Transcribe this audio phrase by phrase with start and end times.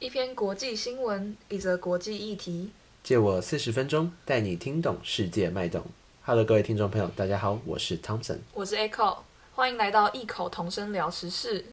[0.00, 2.70] 一篇国际新闻，一则国际议题，
[3.02, 5.84] 借我四十分钟，带你听懂世界脉动。
[6.22, 9.16] Hello，各位听众朋友，大家好，我是 Thompson，我是 Echo，
[9.56, 11.64] 欢迎来到异口同声聊时事。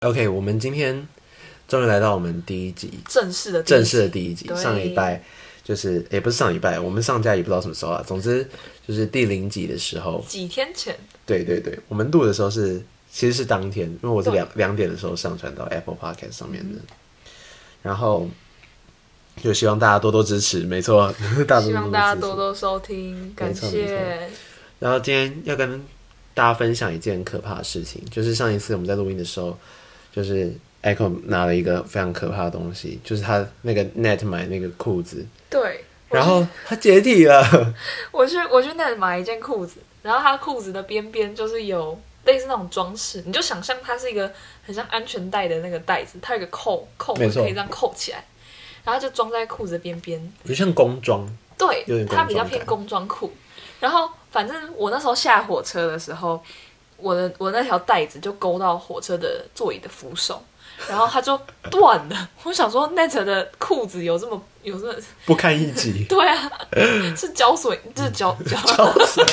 [0.00, 1.06] OK，我们今天
[1.68, 5.22] 终于来到我们第一集正式的正式的第一集，对上礼拜。
[5.64, 8.04] 就是也不是上礼拜，我们上架也不知道什么时候啊。
[8.06, 8.46] 总之
[8.86, 10.94] 就是第零集的时候，几天前。
[11.24, 16.76] 对对对，我们录的时候是其实是当天，因为我是两两点的时候上传到 Apple Podcast 上面的。
[16.76, 16.86] 嗯、
[17.82, 18.28] 然后
[19.42, 21.10] 就希望大家多多支持，没错，
[21.62, 24.28] 希望大家多多收听，感谢。
[24.78, 25.82] 然后今天要跟
[26.34, 29.58] 大家分享一件可怕的事情，就是上一次我们在录音的时候，
[30.12, 30.52] 就是。
[30.84, 37.74] Echo 拿了一个非常可怕的东西，就是他那个 Net 买那个裤子，对，然后他解体了。
[38.10, 44.32] 我去我去 Net 买一件裤子，然后他裤子的边边就是有类似那种装饰，你就想象它是一个
[44.66, 48.24] 很像安全带的那个袋子，它有个扣扣可以这样扣起来，
[48.84, 51.24] 然后就装在裤子边边，就像工装，
[51.56, 53.32] 对，它比较偏工装裤。
[53.78, 56.42] 然后反正我那时候下火车的时候，
[56.96, 60.42] 我的我那条带子就勾到火车的座椅的扶手。
[60.88, 62.28] 然后它就断了。
[62.42, 64.94] 我想说，Net 的裤子有这么有这么
[65.24, 66.04] 不堪一击？
[66.10, 66.50] 对啊，
[67.16, 69.24] 是胶水，就是胶胶胶水。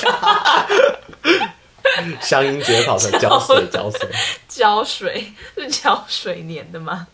[2.22, 4.08] 乡音节跑成胶水，胶水，
[4.48, 7.08] 胶水是胶水粘的吗？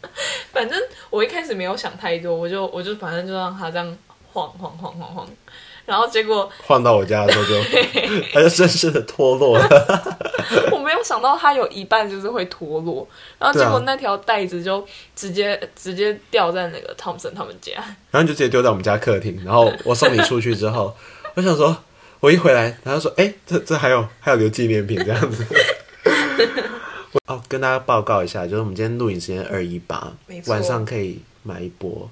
[0.52, 0.78] 反正
[1.09, 3.98] 我一开始没有想太多，我就我就反正就让它这样
[4.34, 5.28] 晃晃晃晃晃。
[5.88, 7.64] 然后结果换到我家的时候就，
[8.34, 10.18] 它就正式的脱落了。
[10.70, 13.08] 我没有想到它有一半就是会脱落，
[13.40, 17.72] 然后结果那条带子就直接、啊、直接掉在那个 Thompson 他们家，
[18.12, 19.42] 然后就直接丢在我们家客厅。
[19.46, 20.94] 然后我送你出去之后，
[21.36, 21.76] 我想说，
[22.20, 25.46] 我一回来，然后说，哎，这这还有还有留纪念品这样子。
[27.28, 30.12] 哦，跟大家报告一下，就是我们今天录影时间二一八，
[30.47, 32.12] 晚上可以买一波。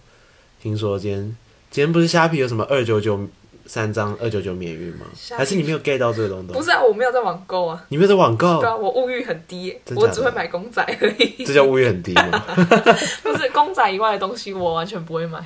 [0.62, 1.38] 听说今天
[1.70, 3.20] 今天不是虾皮有什么二九九？
[3.66, 5.06] 三张二九九免运吗？
[5.38, 6.54] 还是你没有 get 到这个东西？
[6.54, 7.84] 不是啊，我没有在网购啊。
[7.90, 8.60] 你没有在网购？
[8.60, 11.44] 对啊，我物欲很低，我只会买公仔而已。
[11.46, 12.46] 这叫物欲很低吗？
[13.24, 15.40] 不是公仔以外的东西，我完全不会买。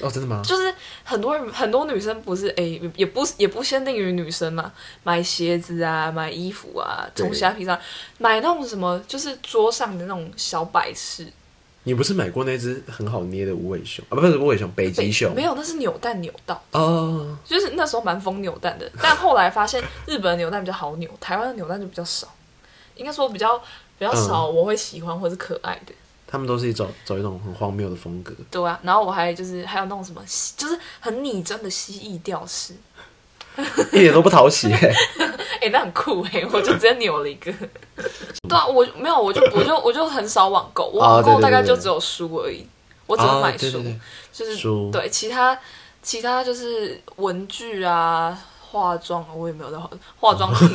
[0.00, 0.42] 哦，真的吗？
[0.44, 4.72] 就是很多人，很多女生不是哎、欸，也不也不限定于女生嘛，
[5.04, 7.78] 买鞋子啊，买衣服啊，从虾皮上
[8.18, 11.26] 买那种什么，就是桌上的那种小摆饰。
[11.84, 14.16] 你不是买过那只很好捏的无尾熊啊？
[14.16, 15.34] 不是无尾熊，北极熊。
[15.34, 22.26] 没有，那是扭蛋扭到哦，就是那时候蛮疯扭蛋的，但后来发现日本的扭蛋比较好扭，台湾的扭蛋就比较少，
[22.96, 23.58] 应该说比较
[23.98, 25.94] 比较少，我会喜欢或是可爱的。
[26.26, 28.34] 他们都是一种走一种很荒谬的风格。
[28.50, 30.20] 对啊，然后我还就是还有那种什么，
[30.56, 32.74] 就是很拟真的蜥蜴吊饰。
[33.92, 34.66] 一点都不讨喜
[35.64, 37.50] 哎、欸，那很酷哎、欸，我就直接扭了一个。
[38.46, 42.66] 对啊，我没有，我就我就我就很少网购，我网购大概就只有书而已，
[43.06, 45.58] 我只会买书，对对对，就是书对其他
[46.02, 49.88] 其他就是文具啊、化妆，我也没有在化
[50.20, 50.68] 化妆品。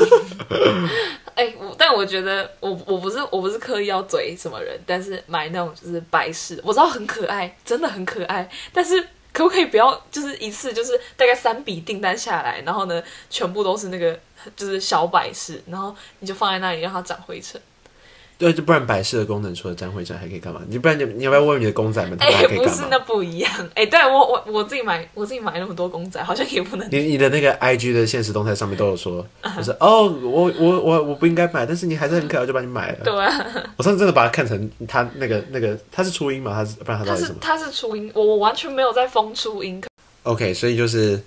[1.36, 9.08] 哎、欸，我但我觉得我我不是我不是刻意要嘴什么人，但是买那种就是摆饰，我知道很可爱，真的很可爱，但是。
[9.32, 14.20] 可不可以不要就是一次就是大概三笔订单下来，然后呢，全部都是那个
[14.56, 17.60] 就是小摆饰，然后你就放在那里让它长灰尘。
[18.38, 20.62] 对，就不然摆饰的功能除了沾灰尘还可以干嘛？
[20.70, 22.18] 你不然你你要不要问问你的公仔们？
[22.22, 23.52] 哎、欸，不是，那不一样。
[23.76, 26.88] 哎、欸，对我我我自己买我自己买那么多公仔，好像也不能。
[26.90, 33.00] 你你的那个 I G 的现实动态上面都有说， 就是哦，我我我我不应该买，但是你还是很可爱，我就把你买了。
[33.04, 33.46] 对啊，
[33.76, 36.54] 我上次真的把它看成他那个那个他是初音嘛？
[36.54, 37.40] 他是不然他到底是什么？
[37.42, 39.84] 他是他是初音，我我完全没有在封初音。
[40.24, 41.22] OK，所以就是。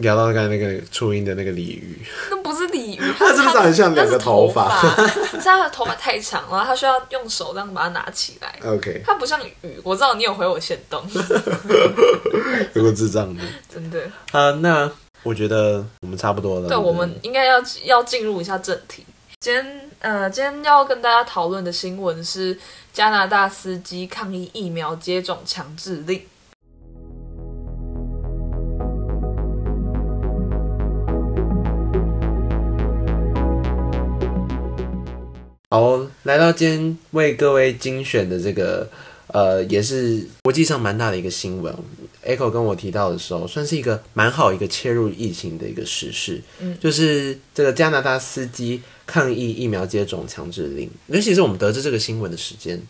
[0.00, 1.98] 聊到刚才那个初音的那个鲤鱼，
[2.30, 4.80] 那不是鲤鱼， 它是不是长得像两个头发？
[5.32, 8.58] 是它的头发太长了，它需要用手这样把它拿起来。
[8.64, 11.02] OK，它不像鱼，我知道你有回我先动，
[12.74, 14.00] 有个智障的，真的。
[14.32, 14.90] 啊，那
[15.22, 16.68] 我觉得我们差不多了。
[16.68, 19.04] 对，我们应该要要进入一下正题。
[19.40, 22.58] 今天呃，今天要跟大家讨论的新闻是
[22.92, 26.22] 加拿大司机抗议疫苗接种强制令。
[35.72, 38.90] 好，来到今天为各位精选的这个，
[39.28, 41.72] 呃，也是国际上蛮大的一个新闻。
[42.26, 46.42] Echo 跟我提到的时候，算是一个蛮好一个切入疫情的一个时事。
[46.58, 50.90] 嗯，就是这个加拿大司机抗议疫苗接种强制令。
[51.06, 52.82] 尤其是我们得知这个新闻的时间，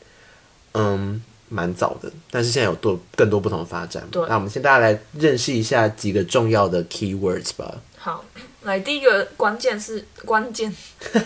[0.73, 4.09] 嗯，蛮早的，但是现在有多更多不同的发展。
[4.11, 7.83] 对，那我们先大家来认识一下几个重要的 keywords 吧。
[7.99, 8.25] 好，
[8.63, 10.75] 来第一个关键是关键。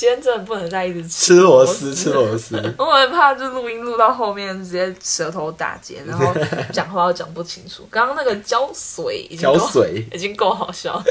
[0.00, 2.56] 今天真的不能再一直吃螺丝，吃螺丝。
[2.78, 6.34] 我很怕，就录音录到后面直接舌头打结，然后
[6.72, 7.86] 讲话又讲不清楚。
[7.90, 11.04] 刚刚那个胶水已经够，水 已经够好笑。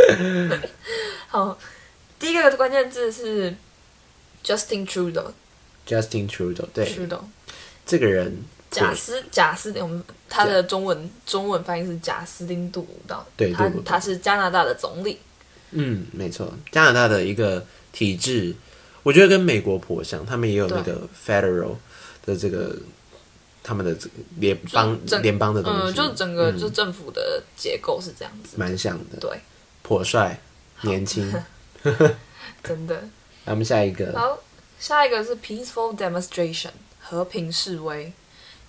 [1.28, 1.56] 好，
[2.18, 3.56] 第一个关键字是
[4.44, 5.26] Justin Trudeau。
[5.88, 7.20] Justin Trudeau，对，Trudeau
[7.86, 8.40] 这个人，
[8.72, 15.20] 贾斯贾斯汀，我们他的中文中文翻译是贾斯汀杜鲁道，对，他他是加拿大的总理。
[15.70, 18.56] 嗯，没错，加拿大的一个体制。
[19.04, 21.76] 我觉得跟美国颇像，他们也有那个 federal
[22.26, 22.76] 的这个
[23.64, 29.40] 他们的这个联邦联邦的东西，嗯，就整个就政府的结构是这样子，蛮像的，对，
[29.82, 30.40] 颇帅，
[30.82, 31.34] 年轻，
[32.64, 33.02] 真的。
[33.46, 34.38] 那我们下一个，好，
[34.80, 38.12] 下一个是 peaceful demonstration 和平示威，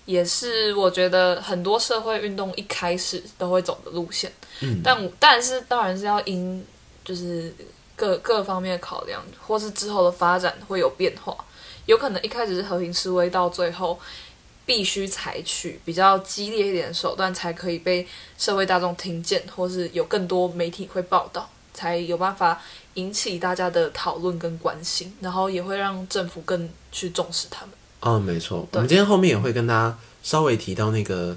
[0.05, 6.65] 也是我觉得很多社会运动一开始都会走的路线，嗯，但但是当然是要因
[7.05, 7.53] 就是。
[8.00, 11.37] 各各方面的考量，或是之后的发展会有变化，
[11.85, 14.00] 有可能一开始是和平示威，到最后
[14.64, 18.08] 必须采取比较激烈一点的手段，才可以被
[18.38, 22.58] 社会大众听见，或是有更多媒体会报道，才有办法
[22.94, 27.75] 引起大家的讨论跟关心，然后也会让政府更去重视他们。
[28.00, 31.37] 哦，没错，我们今天后面也会跟大家稍微提到那个。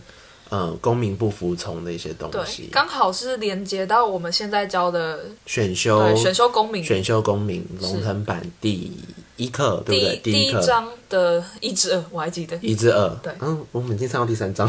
[0.50, 8.92] 嗯，公民不服从的一些东西，刚好是连接到我们现在教的选修，选修公民，选修公民龙腾版第
[9.38, 10.18] 一课，对不对？
[10.18, 13.10] 第一章的一至二，我还记得一至二。
[13.24, 14.68] 对，嗯，我们已经上到第三章。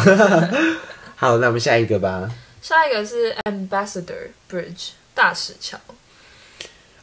[1.17, 2.31] 好，那我们下一个吧。
[2.63, 5.79] 下一个是 Ambassador Bridge 大使桥。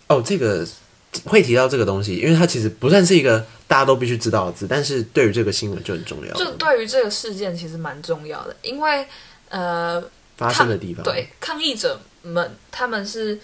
[0.07, 0.67] 哦，这个。
[1.25, 6.33] 会提到这个东西，因为它其实不算是一个大家都必须知道的字，但是对于这个新闻就很重要。
[6.33, 9.07] 就对于这个事件其实蛮重要的，因为
[9.47, 10.03] 呃，
[10.35, 13.39] 发生的地方，对抗议者们，他们是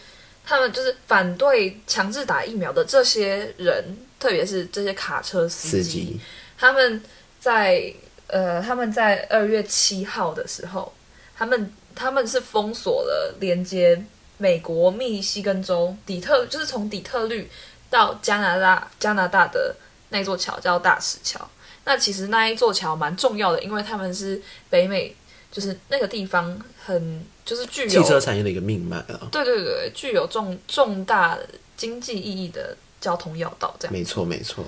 [0.45, 6.25] 他们就是反对强制打疫苗的这些人，特别是这些卡车司机，司
[6.57, 7.01] 他们
[7.39, 7.93] 在
[8.27, 10.91] 呃他们在二月七号的时候，
[11.37, 14.03] 他们他们是封锁了连接。
[14.39, 17.49] 美国密西根州底特就是从底特律
[17.89, 19.75] 到加拿大加拿大的
[20.09, 21.49] 那座桥叫大石桥。
[21.85, 25.15] 那其实那一座桥蛮重要的，因为他们是北美，
[25.51, 29.27] 就是那个地方很就是具有汽车产业的一个命脉啊。
[29.31, 31.37] 对对对，具有重重大
[31.77, 33.93] 经济意义的交通要道，这样。
[33.93, 34.65] 没错没错。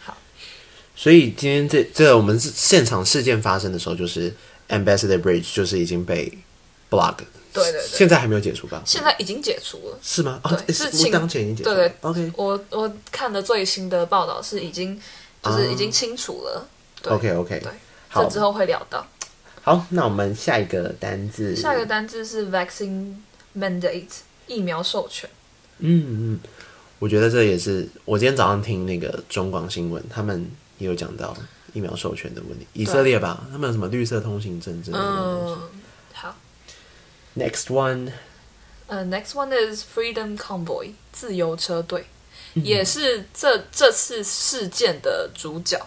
[0.00, 0.16] 好，
[0.96, 4.34] 所以今天这这我们现场事件发生的时候，就是
[4.68, 6.38] Ambassador Bridge 就是已经被
[6.90, 7.16] block。
[7.52, 8.82] 对对对，现在还没有解除吧？
[8.84, 10.40] 现在已经解除了，是吗？
[10.44, 11.76] 对，哦、是当前已经解除了。
[11.76, 12.32] 对对，OK。
[12.36, 15.00] 我我看的最新的报道是已经，
[15.42, 16.66] 就是已经清楚了。
[17.02, 17.62] Uh, OK OK。
[18.14, 19.06] 这之后会聊到。
[19.62, 23.14] 好，那我们下一个单字，下一个单字是 vaccine
[23.56, 24.08] mandate
[24.46, 25.28] 疫苗授权。
[25.78, 26.40] 嗯嗯，
[26.98, 31.36] 我觉得这也是我今天早上听那个中广新闻，他们也有讲到
[31.72, 32.66] 疫苗授权的问题。
[32.72, 35.54] 以色列吧，他们有什么绿色通行证之类的东西。
[35.54, 35.68] 嗯
[37.34, 38.12] Next one，
[38.88, 42.04] 呃、uh,，Next one is Freedom Convoy，自由车队，
[42.54, 45.80] 嗯、也是这这次事件的主角。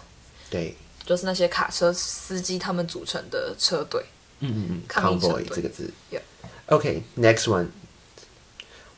[0.50, 4.04] 对，就是那些卡车司机他们组成的车队。
[4.40, 5.88] 嗯嗯嗯，Convoy 这个字。
[6.10, 6.20] Yeah.
[6.66, 7.66] OK，Next、okay, one，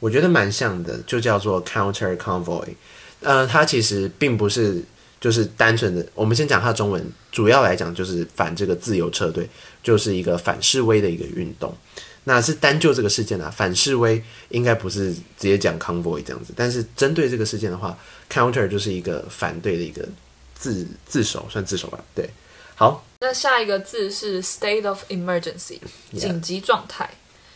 [0.00, 2.74] 我觉得蛮像的，就叫做 Counter Convoy。
[3.20, 4.82] 呃，它其实并不是
[5.20, 9.48] 就是单纯的，我们先讲它中文，主要来讲就是反这个自由车队，
[9.82, 11.76] 就是一个反示威的一个运动。
[12.24, 17.96] 那是单就这个事件啊，反示威应该不是直接讲 convoy 这样子，但是针对这个事件的话
[18.30, 20.06] ，counter 就是一个反对的一个
[20.54, 21.98] 自自首，算自首吧。
[22.14, 22.28] 对，
[22.74, 23.02] 好。
[23.20, 25.78] 那下一个字是 state of emergency，
[26.12, 27.08] 紧急状态。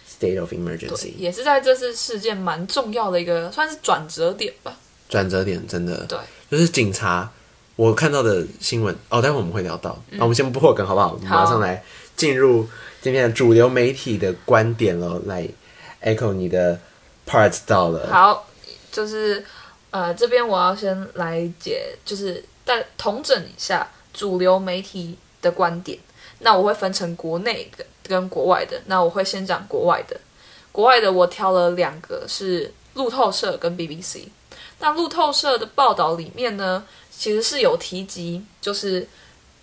[0.09, 4.77] State of emergency 也是在这次事件蛮重要的一个，算是转折点吧。
[5.09, 6.19] 转折点真的对，
[6.51, 7.31] 就是警察
[7.77, 11.13] 我看到的新闻哦，待会我们会聊到，那、嗯、我们先不破梗好不好？
[11.13, 11.85] 我们马上来
[12.17, 12.67] 进入。
[13.03, 15.45] 今天主流媒体的观点喽，来
[16.05, 16.79] echo 你的
[17.27, 18.09] part 到了。
[18.09, 18.47] 好，
[18.93, 19.45] 就是
[19.91, 25.99] 呃，这边我要先来解，就是但统整一下主流媒体的观点。
[26.39, 28.81] 那我会分成国内的跟国外的。
[28.87, 30.17] 那我会先讲国外的。
[30.71, 34.29] 国外的我挑了两个，是路透社跟 BBC。
[34.79, 39.09] 那路透社的报道里面呢，其实是有提及，就是。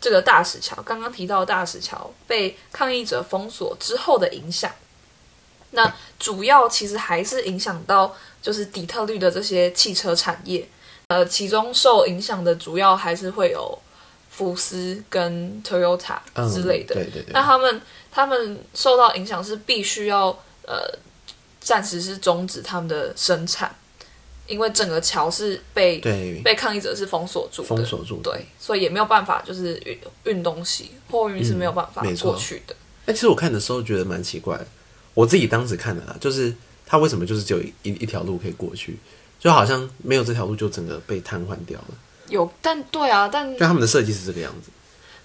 [0.02, 4.72] 这个大石桥，刚刚提到的大石桥被抗议者封锁之后的影响，
[5.72, 10.68] 那主要其实还是影响到就是底特律的这些汽车产业，
[11.08, 13.78] 呃，其中受影响的主要还是会有
[14.30, 16.18] 福斯跟 Toyota
[16.54, 16.96] 之类的。
[16.96, 17.34] 嗯、对对对。
[17.34, 20.28] 那他们他们受到影响是必须要
[20.66, 20.98] 呃
[21.60, 23.76] 暂时是终止他们的生产，
[24.50, 28.20] 因为整个桥是被对被抗议者是封锁住的，封锁住。
[28.24, 32.76] 对，所以也没有办法就是运运东西，货运是没有办法过去的。
[33.06, 34.68] 哎、嗯，其实我看的时候觉得蛮奇怪的，
[35.14, 36.54] 我自己当时看的啦，就是
[36.86, 38.98] 他为什么就是只有一一条路可以过去，
[39.40, 41.88] 就好像没有这条路就整个被瘫痪掉了。
[42.28, 44.70] 有，但对啊，但就他们的设计是这个样子。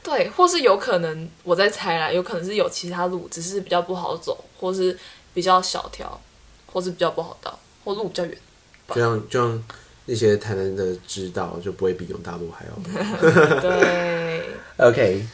[0.03, 4.99] 对，或是有可能我在猜啦，有可能是有其他路，只是比较不好走，或是
[5.33, 6.21] 比较小条，
[6.67, 8.37] 或是比较不好到，或路比较远。
[8.89, 9.65] 就像就像
[10.07, 12.73] 那些台南的知道，就不会比永大路还要。
[13.61, 14.45] 对。
[14.77, 15.27] OK。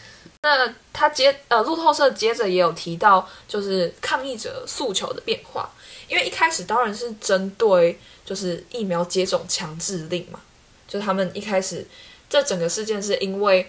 [0.42, 5.70] 那他接呃路透社接着也有提到，就是抗议者诉求的变化，
[6.08, 10.40] 因为一开始当然是针对就是疫苗接种强制令嘛。
[10.88, 11.86] 就他们一开始，
[12.28, 13.68] 这整个事件是因为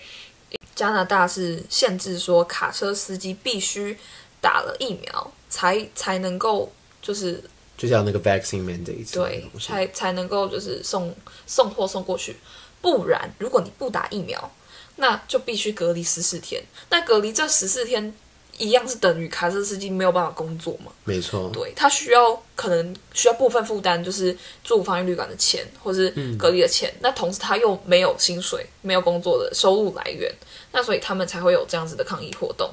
[0.74, 3.98] 加拿大是限制说卡车司机必须
[4.40, 6.72] 打了疫苗才才能够
[7.02, 7.44] 就是
[7.82, 11.16] 就像那个 vaccine mandate 对，才才能够就是送
[11.48, 12.36] 送货送过去，
[12.80, 14.52] 不然如果你不打疫苗，
[14.98, 16.62] 那就必须隔离十四天。
[16.92, 18.14] 那隔离这十四天。
[18.58, 20.92] 一样是等于卡车司机没有办法工作嘛？
[21.04, 26.88] 没错，对，他需要可能需要部分负担，就是住防疫旅馆的钱，或是隔离的钱。
[26.92, 30.32] 嗯、那同时他又没有薪水，没有工作的收入来源，
[30.74, 32.70] 那所以他们才会有这样子的抗议活动。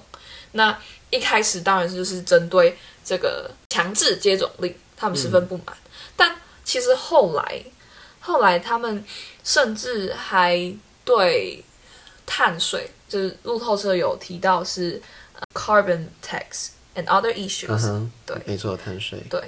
[0.53, 5.69] 那一开始当然就是针对这个强制接种令，他们十分不满。
[5.69, 7.65] 嗯、但其实后来，
[8.21, 9.05] 后来他们
[9.43, 10.75] 甚至还
[11.05, 11.65] 对
[12.27, 15.01] 碳税，就是路透社有提到是。
[15.55, 19.41] Carbon tax and other issues，、uh huh, 对，没错，碳税，对，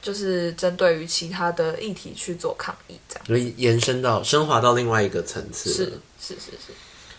[0.00, 5.84] 就是针对于其他的议题去做抗议，这样，所以延伸到升华到另外一个层次，是
[6.20, 6.72] 是是是，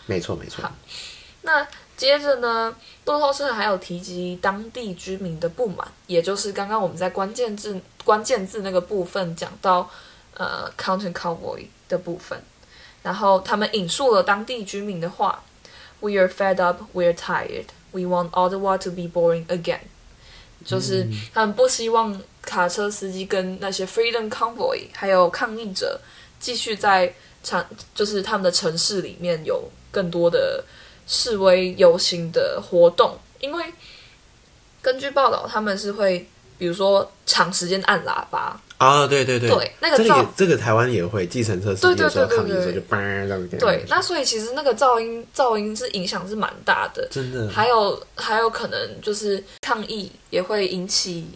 [0.06, 0.62] 没错没错。
[0.62, 0.74] 好，
[1.42, 2.74] 那接着呢，
[3.06, 9.88] 路透社还有提及当地居民的不满，也就是刚刚我们在关键字关键字那个部分讲到，
[10.34, 12.38] 呃，Counter Cowboy 的部分，
[13.02, 15.42] 然后他们引述了当地居民的话
[16.00, 19.80] ：“We are fed up, we are tired.” We want Ottawa to be boring again，
[20.66, 25.98] 就是他们不希望卡车司机跟那些 Freedom Convoy 还有抗议者
[26.38, 30.62] 继续在城，就是他们的城市里面有更多的
[31.06, 33.64] 示威游行的活动，因为
[34.82, 38.60] 根据报道，他们是会比如说长时间按喇叭。
[38.78, 43.56] 啊，对对对，对那个这个这个台湾也会，计程车司机的时候抗议的时候就嘣这样子。
[43.56, 47.48] 对，那所以其实那个噪音噪音是影响是蛮大的，真的。
[47.48, 51.26] 还有还有可能就是抗议也会引起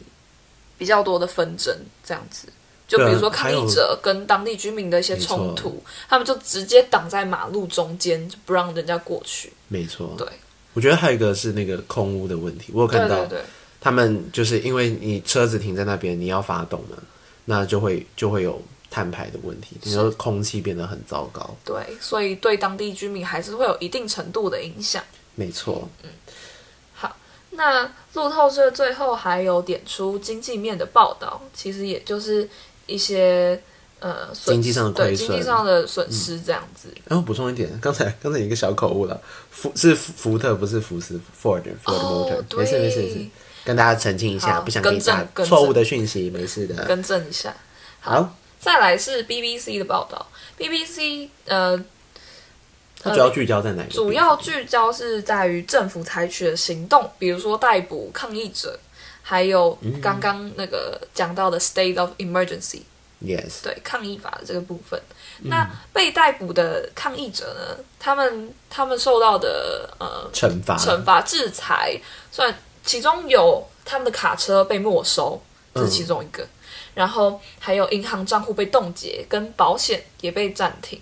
[0.77, 1.75] 比较多的纷争，
[2.05, 2.47] 这样子。
[2.91, 9.53] 就比如说抗议者跟当地居民的一些冲突，他们就直接挡在马路中间，就不让人家过去。
[9.69, 10.27] 没错，对。
[10.75, 13.43] 我觉得还有一个是那个空屋的问题，我有看到，对对对，
[13.81, 16.97] 他们就是因为你车子停在那边，你要发动嘛。
[17.47, 21.57] 那就会就会有碳排的问题，你说空气变得很糟糕。
[21.65, 25.03] 对，所以对当地居民还是会有一定程度的影响。
[25.35, 25.89] 没错。
[26.05, 26.11] 嗯，
[26.95, 27.17] 好，
[27.51, 27.83] 那
[28.13, 32.49] 路透社最后还有点出经济面的报道，其实也就是
[32.91, 33.61] 一些
[34.01, 36.89] 呃经济上的亏损，对经济上的损失这样子。
[37.07, 39.21] 然后补充一点，刚才刚才有一个小口误了，
[39.51, 43.27] 福是福特不是福斯 Ford Ford Motor，哦，没事没事没事。
[43.63, 46.75] 跟大家澄清一下，不想给你打错误的讯息，没事的。
[46.87, 47.55] 更正一下。
[48.01, 50.27] 好，好再来是 BBC 的报道。
[50.59, 51.79] BBC 呃，
[53.03, 53.91] 它主要聚焦在哪里？
[53.91, 58.79] 主要聚焦是在于政府采取的行动，比如说逮捕抗议者，
[59.31, 62.83] 还有刚刚那个讲到的 State of Emergency。
[63.23, 63.63] Yes。
[63.63, 65.01] 对，抗议法的这个部分。
[65.43, 67.85] 嗯、那被逮捕的抗议者呢？
[68.01, 71.97] 他们他们受到的呃惩罚惩罚制裁
[72.33, 72.53] 算。
[72.83, 75.41] 其中有他们的卡车被没收，
[75.75, 76.49] 这是其中一个，嗯、
[76.95, 80.99] 然后还有银行账户被冻结，跟保险也被暂停。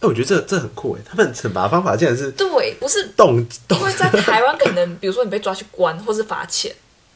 [0.00, 6.74] 哎，我觉得这这很酷哎，他们惩罚方法竟然是对，不是冻冻，因为在台湾可能，比如说你被抓去关，或是罚钱，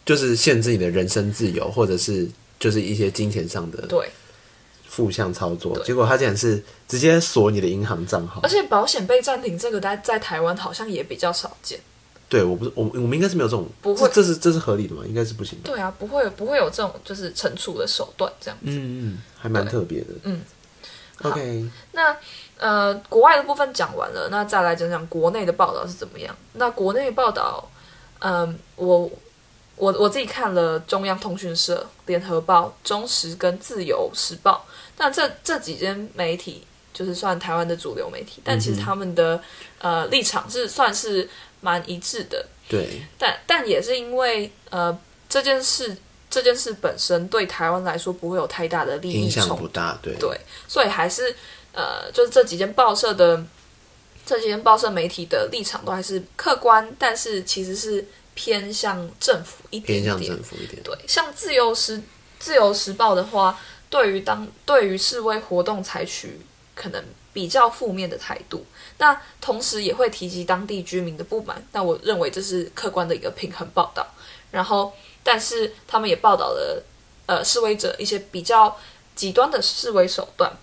[0.08, 2.26] 就是限制你的人身自由，或者是
[2.58, 4.08] 就是一些金钱上的对
[4.86, 5.78] 负向操作。
[5.80, 11.78] 结果他竟然是直接锁你的银行账号，而且保险被暂停，这个在在台湾好像也比较少见。
[12.26, 15.02] 对，我不是我，我们应该是没有这种，不会，这是这是合理的吗？
[15.06, 15.70] 应该是不行的。
[15.70, 18.64] 对啊，不会不会有这种就是惩处的手段这样子。
[18.70, 20.06] 嗯嗯，还蛮特别的。
[20.22, 20.40] 嗯
[21.22, 21.68] ，OK。
[21.92, 22.16] 那
[22.56, 26.34] 呃，国外的部分讲完了，那再来讲讲国内的报道是怎么样。
[26.54, 27.70] 那国内报道，
[28.20, 29.10] 嗯、呃，我
[29.78, 34.66] 我我自己看了中央通讯社、联合报、中时跟自由时报，
[34.98, 36.64] 那这这几间媒体。
[36.90, 39.36] 就是算台湾的主流媒体，但其实他们的、
[39.78, 41.28] 嗯、呃立场是算是
[41.60, 42.44] 蛮一致的。
[42.68, 45.96] 对，但但也是因为呃这件事
[46.28, 51.32] 这件事本身对台湾来说不会有太大的利益影响不大，对对，所以还是
[51.72, 53.44] 呃就是这几间报社的
[54.26, 58.04] 这几间报社媒体的立场都还是客观，但是其实是
[58.38, 60.80] 偏向政府一点点，偏向政府一点。
[60.84, 62.00] 对，像自由时
[62.38, 63.58] 自由时报的话，
[63.90, 66.40] 对于当对于示威活动采取
[66.76, 68.64] 可能比较负面的态度。
[68.98, 74.06] 那同时也会提及当地居民的不满，那我认为这是客观的一个平衡报道。
[74.52, 74.92] 然后，
[75.24, 76.80] 但是他们也报道了
[77.26, 78.78] 呃示威者一些比较
[79.16, 80.56] 极端的示威手段。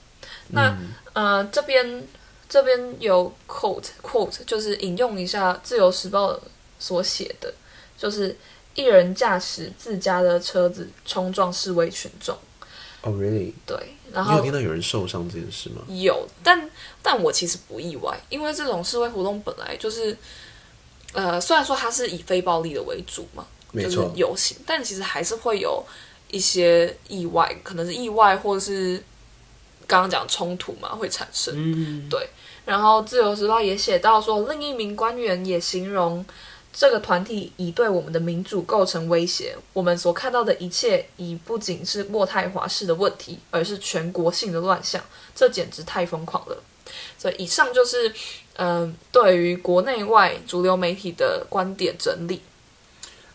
[0.51, 0.69] 那、
[1.13, 2.07] 嗯、呃这边
[2.47, 6.33] 这边有 quote quote 就是引用一下《自由时报》
[6.79, 7.53] 所写的，
[7.97, 8.35] 就是
[8.73, 12.35] 一人驾驶自家的车子冲撞示威群众。
[13.01, 13.53] 哦、oh,，really？
[13.67, 13.77] 对，
[14.11, 15.81] 然后你有听到有人受伤这件事吗？
[15.87, 16.67] 有，但
[17.03, 20.17] 但我其实不意外，因为这种示威活动本来就是，
[21.13, 25.85] 呃，虽然说它是以非暴力的为主嘛，没错，就是游行，但其实还是会有
[26.31, 29.03] 一些意外，可能是意外，或者是
[29.85, 31.53] 刚刚讲冲突嘛会产生。
[31.55, 32.27] 嗯，对。
[32.65, 36.25] 然后《自由时报》也写到说，另一名官员也形容。
[36.77, 39.55] 这个团体已对我们的民主构成威胁。
[39.71, 45.01] 我们所看到的一切已不仅是渥太华式的问题，而是全国性的乱象。
[45.33, 46.57] 这简直太疯狂了。
[47.17, 48.09] 所以，以上就是
[48.57, 52.41] 嗯、呃，对于国内外主流媒体的观点整理。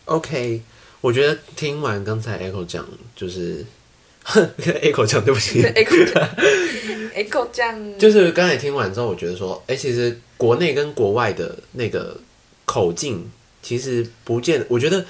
[0.05, 0.61] OK，
[1.01, 3.65] 我觉得听完刚才 Echo 讲，就是
[4.23, 6.29] Echo 讲，对不起，Echo 讲
[7.15, 12.15] ，Echo 讲，就是刚才听完之后，我觉得说，哎，其实国内跟国外的那个。
[12.71, 13.29] 口径
[13.61, 15.05] 其实不见，我觉得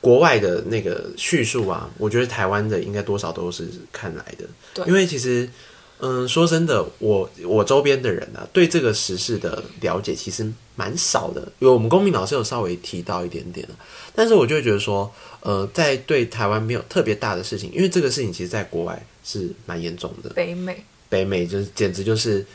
[0.00, 4.44] 国外的那个叙述啊，我觉得台湾的应该多少都是看来的。
[4.72, 5.50] 对，因为其实，
[5.98, 11.40] 嗯，说真的，我我周边的人啊，对这个时事的了解其实蛮少的。
[11.58, 13.66] 因为我们公民老师有稍微提到一点点，
[14.14, 20.30] 但是我就会觉得说，呃，在对台湾没有特别大的事情，因为这个事情其实在国外是蛮严重的。
[20.30, 22.46] 北美，北美就是简直就是。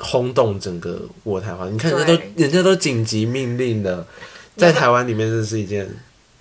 [0.00, 4.04] 轰动整个渥太华，你看人家都人家都紧急命令的，
[4.56, 5.88] 在台湾里面这是一件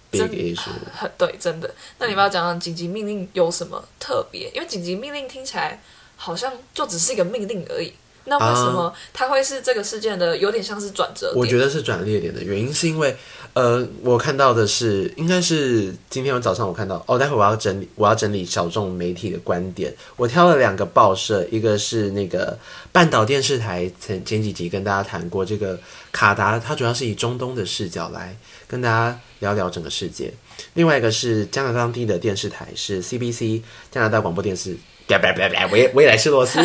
[0.10, 0.72] big issue。
[1.18, 1.70] 对，真的。
[2.00, 4.50] 那你不要讲讲紧急命令有什么特别？
[4.56, 5.82] 因为紧急命令听起来
[6.16, 7.94] 好像就只是一个命令而已。
[8.30, 11.38] 那为什么它会是这个事件的有点像是转折点？
[11.38, 13.16] 我觉得是转捩点的原因是因为。
[13.54, 17.18] 呃，我看到的是，应该是今天早上我看到哦。
[17.18, 19.94] 待会我要整理，我要整理小众媒体的观点。
[20.16, 22.58] 我挑了两个报社，一个是那个
[22.92, 25.78] 半岛电视台，前前几集跟大家谈过这个
[26.12, 28.38] 卡达，它主要是以中东的视角来
[28.68, 30.32] 跟大家聊聊整个世界。
[30.76, 34.78] 另外一个是加拿大当地的电视台，是 CBC 加拿大广播电视，
[35.18, 36.60] 不不不不，未未来是罗斯，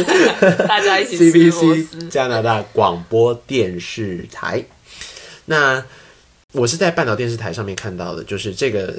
[0.68, 1.84] 大家一起吃螺丝。
[1.84, 4.64] CBC 加拿大广播电视台，
[5.46, 5.84] 那。
[6.52, 8.94] 我是在半岛电视台上面看到的，就是这个，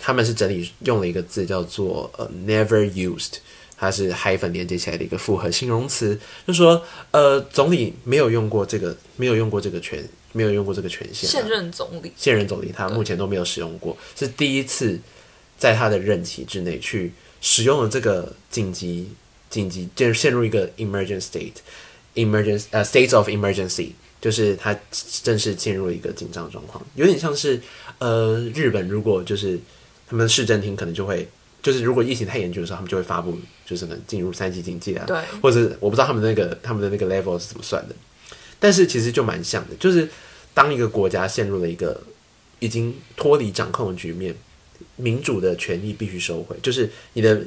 [0.00, 3.34] 他们是整理用了一个字叫做呃 never used，
[3.76, 6.82] 它是 hyphen 连接起来的一个复合形容词，就说
[7.12, 11.30] 呃总理没有用过这个，没有用过这个权，没有用过这个权限。
[11.30, 14.98] 现任总理，现任总理他目前都没有使用过，是第一次
[15.56, 17.12] 在他的任期之内去
[17.46, 19.08] 使用了这个紧急
[19.48, 23.92] 紧急，就是陷入一个 emergency state，emergency 呃 state of emergency。
[24.18, 24.76] 就是他
[25.22, 27.60] 正式进入了一个紧张状况，有点像是
[27.98, 29.56] 呃日本，如果就是
[30.08, 31.28] 他们的市政厅可能就会，
[31.62, 37.94] 就是如果疫情太严峻的时候，他们就会发布就是能进入三级警戒啊，对，或者我不知道他们那个他们的那个 level 是怎么算的，
[38.58, 40.08] 但是其实就蛮像的，就是
[40.54, 42.02] 当一个国家陷入了一个
[42.58, 44.34] 已经脱离掌控的局面，
[44.96, 47.40] 民主的权利必须收回，就是你的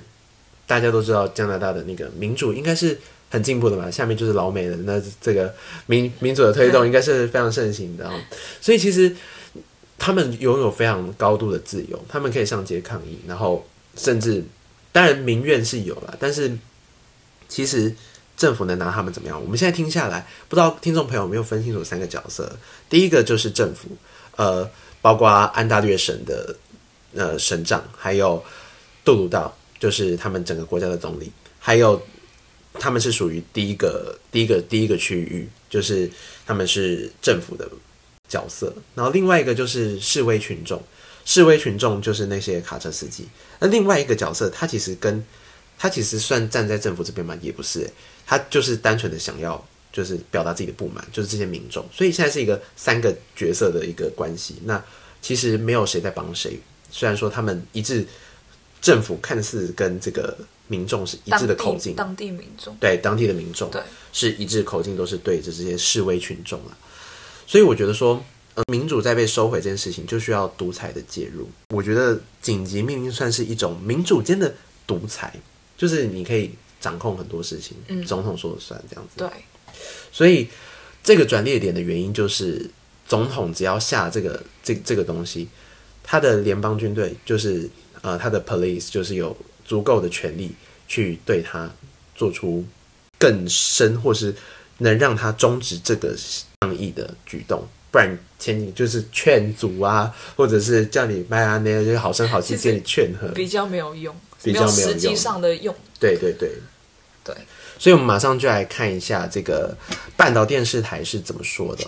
[0.66, 2.98] 大家都知道加拿大的那个民主应该是。
[3.32, 5.54] 很进步的嘛，下面就是老美的，那这个
[5.86, 8.12] 民民主的推动应该是非常盛行的，
[8.60, 9.16] 所以其实
[10.00, 13.64] 他们拥有非常高度的自由，他们可以上街抗议，然后
[13.96, 14.44] 甚至
[14.92, 16.58] 当然民怨是有了，但是
[17.48, 17.94] 其实
[18.36, 19.40] 政府能拿他们怎么样？
[19.40, 22.58] 我们现在听下来，不知道听众朋友有没有分清楚三个角色？
[22.90, 23.90] 第一个就是政府，
[24.38, 24.68] 呃，
[25.04, 26.56] 包括安大略省的
[27.14, 28.44] 呃省长，还有
[29.04, 32.02] 杜鲁道，就是他们整个国家的总理，还有。
[32.74, 36.10] 他们是属于第一个、第一个、第一个区域，就是
[36.46, 37.68] 他们是政府的
[38.28, 38.72] 角色。
[38.94, 40.82] 然后另外一个就是示威群众，
[41.26, 43.28] 示威群众就是那些卡车司机。
[43.58, 45.22] 那另外一个角色，他其实跟
[45.80, 47.36] 他其实算站在政府这边吗？
[47.42, 47.90] 也不是，
[48.26, 51.84] 他就是单纯的想要就是表达自己的不满，就是这些民众。
[51.92, 54.56] 所以现在是一个三个角色的一个关系。
[54.64, 54.82] 那
[55.22, 56.58] 其实没有谁在帮谁，
[56.92, 58.06] 虽然说他们一致
[58.82, 63.82] 政府看似跟这个民众是一致的口径，当地民众对当地的民众对
[64.14, 66.78] 是一致口径，都是对着这些示威群众了。
[67.48, 68.24] 所以我觉得说，
[68.54, 71.50] 呃，民主在被收回这件事情，就需要独裁的介入。
[71.70, 74.54] 我觉得紧急命令算是一种民主间的
[74.86, 75.34] 独裁，
[75.78, 79.18] 就是你可以掌控很多事情，嗯，总统说了算这样子。
[79.18, 79.30] 对，
[80.12, 80.48] 所以
[81.04, 82.70] 这个转捩点的原因就是，
[83.08, 85.48] 总统只要下这个这这个东西，
[86.10, 87.70] 他的联邦军队就是
[88.02, 90.56] 呃他的 police 就是有足够的权力
[90.88, 91.70] 去对他
[92.16, 92.66] 做出
[93.20, 94.34] 更深或是
[94.80, 96.16] 能让他终止这个。
[96.62, 105.74] 抗议的举动，不然前你就是劝阻啊，或者是叫你麦阿内，就是好声好气跟你劝和，比较没有用，比较没有实际上的用。
[106.02, 106.52] 对对对
[107.24, 107.34] 对，
[107.78, 109.74] 所以我们马上就来看一下这个
[110.18, 111.86] 半岛电视台是怎么说的。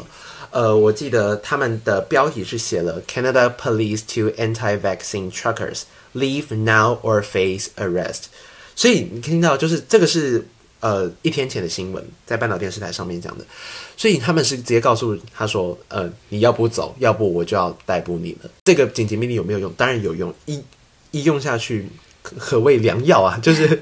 [0.51, 5.81] 呃，我记得他们的标题是写了 “Canada Police to Anti-Vaccine Truckers
[6.13, 8.25] Leave Now or Face Arrest”，
[8.75, 10.45] 所以你听到就是这个是。
[10.81, 13.45] 呃，一天前的新闻在半岛电视台上面讲的，
[13.95, 19.71] 所以他们是直接告诉他说：“呃，你要不走，要不我就要逮捕你了。”这个紧急命令有没有用？
[19.73, 20.59] 当然有用，一
[21.11, 21.87] 一用下去
[22.23, 23.79] 可，谓良药啊，就是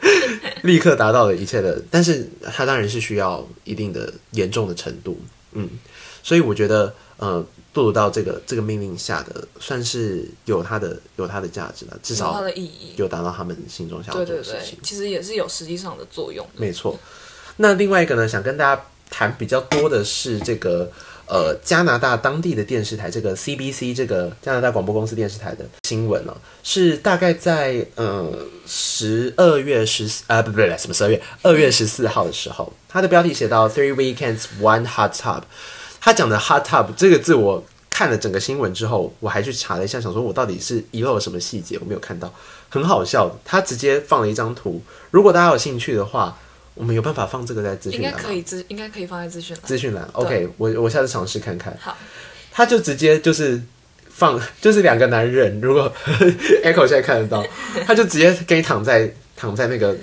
[0.64, 1.82] 立刻达到了一切的。
[1.90, 5.18] 但是它当然是需要一定的严重的程度，
[5.54, 5.70] 嗯，
[6.30, 7.44] 所以我觉得，呃。
[7.72, 14.60] 做到这个这个命令下的，算是有它的有它的价值了，至少它的意义，有达到他们心中想要做的事情。
[14.62, 16.60] 对对对，其实也是有实际上的作用的。
[16.60, 17.00] 没错。
[17.58, 20.92] 那另外一个呢，想跟大家谈比较多的是这个
[21.28, 28.34] 呃加拿大当地的电视台，这个 CBC 这个加拿大广播公司电视台的新闻呢，是大概在呃
[28.66, 35.44] 十二月十四啊不不对，什么十二月二月十四号的时候，它的标题写到 Three weekends one hot tub。
[36.10, 42.34] 他讲的 hot tub 这个字，我看了整个新闻之后，我还去查了一下，想说我到底是遗漏了什么细节，我没有看到，
[42.68, 43.32] 很好笑。
[43.46, 46.36] 他直接放了一张图，如果大家有兴趣的话，
[46.74, 49.64] 我们有办法放这个在资讯栏，应该可以资，应该可以放在资讯栏。
[49.64, 51.78] 资讯栏，OK，我我下次尝试看看。
[51.80, 51.96] 好，
[52.52, 53.62] 他就直接就是
[54.10, 55.94] 放，就是两个男人，如果
[56.66, 57.46] Echo 现在看得到，
[57.86, 59.96] 他就直接给你躺在躺在那个。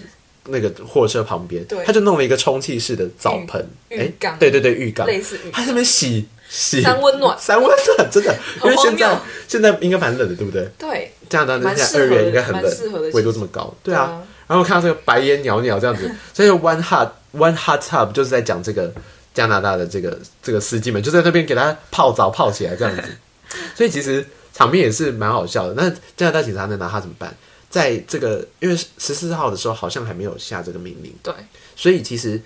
[0.49, 5.07] 那个货车旁边，他就弄了一个充气式的澡盆，浴缸、欸，对对对，浴缸，
[5.53, 6.83] 他在那边洗洗。
[6.83, 10.69] 三温暖，三温暖，真的， 因为现在现在应该蛮冷的，对不对？
[10.79, 14.23] 对，加拿大现在二月应该很冷，纬度这么高，对啊。
[14.47, 18.93] 然后看到这个白烟袅袅这样子， 所以 one hot one hot tub 就是在讲这个
[19.35, 23.03] 加拿大的这个这个司机们就在那边给他泡澡泡起来这样子，
[23.75, 25.75] 所以其实场面也是蛮好笑的。
[25.75, 27.35] 那加拿大警察能拿他怎么办？
[27.77, 31.35] 在这个，因为十四号的时候好像还没有下这个命令，对，
[31.77, 32.41] 所以其实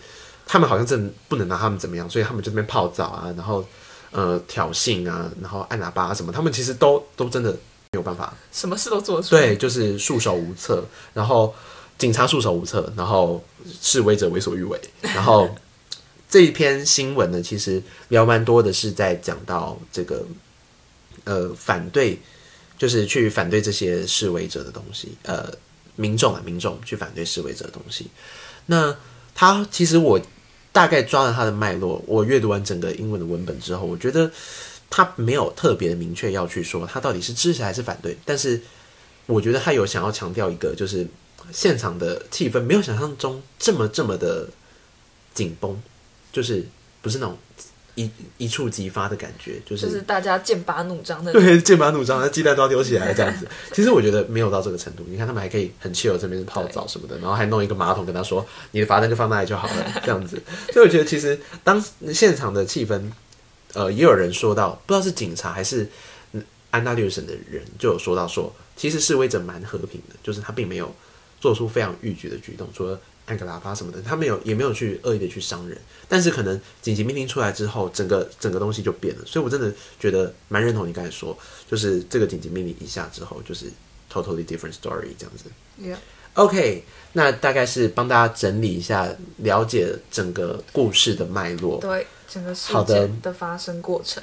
[0.44, 3.64] 他们好像真不能拿他们怎么样，所以他们就那边泡澡啊，然后
[4.10, 7.58] 呃挑衅啊，然后按喇叭什么，他们其实都都真的没
[7.92, 10.82] 有办法，什么事都做出来，对，就是束手无策，
[11.14, 11.54] 然后
[11.96, 13.40] 警察束手无策，然后
[13.80, 14.80] 示威者为所欲为，
[15.14, 15.48] 然后
[16.28, 20.26] 这一篇新闻呢，其实聊蛮多的是在讲到这个
[21.22, 22.18] 呃反对。
[22.80, 25.52] 就是去反对这些示威者的东西，呃，
[25.96, 28.06] 民众啊，民众去反对示威者的东西。
[28.64, 28.96] 那
[29.34, 30.18] 他其实我
[30.72, 34.30] 大概抓了他的脉络，我阅读完整个英文的文本之后，我觉得
[34.88, 38.58] 他没有特别的明确要去说他到底是支持还是反对，但是
[39.26, 41.06] 我觉得他有想要强调一个，就是
[41.52, 44.48] 现场的气氛没有想象中这么这么的
[45.34, 45.78] 紧绷，
[46.32, 46.66] 就是
[47.02, 47.36] 不是那种。
[48.00, 53.46] 一一触即发的感觉，就是就是大家剑拔弩张的，对，剑拔弩张，那鸡蛋都要丢起来这样子。
[53.72, 55.04] 其实我觉得没有到这个程度。
[55.08, 60.40] 你看他们还可以很 chill 这边泡澡什么的，然后还弄一个马桶跟他说：“你的罚单就放那里就好了。”这样子。
[60.72, 61.82] 所以我觉得其实当
[62.12, 63.02] 现场的气氛，
[63.74, 65.86] 呃，也有人说到，不知道是警察还是
[66.70, 70.94] 安大略省的人，就有说到说，其实示威者蛮和平的，就是他并没有
[71.40, 72.98] 做出非常逾矩的举动，除了。
[73.30, 81.36] 按个喇叭什么的，他没有，也没有去恶意的去伤人，但是可能紧急命令出来之后，整个整个东西就变了，所以我真的觉得蛮认同你刚才说，
[81.70, 83.66] 就是这个紧急命令一下之后，就是
[84.12, 85.44] totally different story 这样子。
[85.80, 85.98] Yeah.
[86.34, 94.20] OK，那大概是帮大家整理一下，了解整个故事的脉络，对，整个事件的发生过程。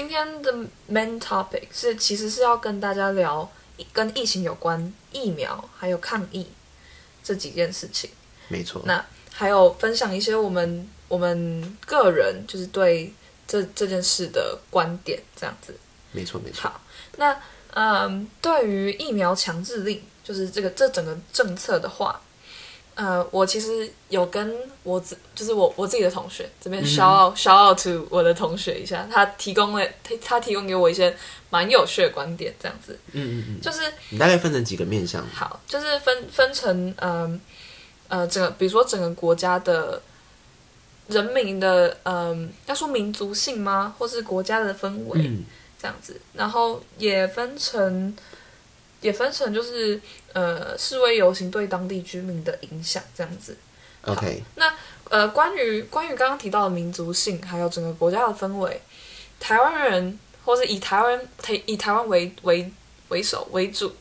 [0.00, 0.50] 今天的
[0.90, 3.46] main topic 是，其实是要跟大家聊
[3.92, 6.46] 跟疫情有关，疫苗还有抗疫
[7.22, 8.08] 这几件事情。
[8.48, 8.80] 没错。
[8.86, 13.12] 那还有分享一些我们我们个人就是对
[13.46, 15.74] 这这件事的观点，这样子。
[16.12, 16.62] 没错没错。
[16.70, 16.80] 好，
[17.18, 17.38] 那
[17.74, 22.18] 嗯，对于疫苗强制令，就是这个这整个政策的话，
[23.00, 31.16] 呃，我其实有跟我自就是我我自己的同学这边 shout out shout out to 我的同学一下，他提供了他他提供给我一些
[31.48, 32.98] 蛮有趣的观点，这样子。
[33.12, 33.60] 嗯嗯嗯。
[33.62, 35.26] 就是你大概分成几个面向？
[35.32, 37.40] 好，就是分分成嗯
[38.08, 40.02] 呃，呃整个比如说整个国家的
[41.08, 43.94] 人民的嗯、呃、要说民族性吗？
[43.98, 45.44] 或是国家的氛围、嗯、
[45.80, 48.14] 这样子，然后也分成。
[49.00, 50.00] 也分成就是
[50.32, 53.56] 呃示威游行对当地居民的影响这样子。
[54.02, 54.72] OK，那
[55.08, 58.80] 呃关于关于刚刚提到的民族性，还有整个国家的氛围，
[59.38, 62.70] 台湾人或是以台湾台以台湾为为
[63.08, 63.92] 为首为主，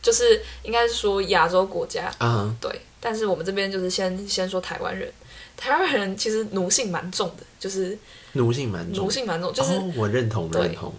[0.00, 2.60] 就是应该是说亚洲国家啊、uh-huh.
[2.60, 2.80] 对。
[2.98, 5.12] 但是我们这边就是先先说台湾人，
[5.56, 7.96] 台湾人其实奴性蛮重的，就是
[8.32, 10.92] 奴性蛮重，奴性蛮重，就是、oh, 我认同认同。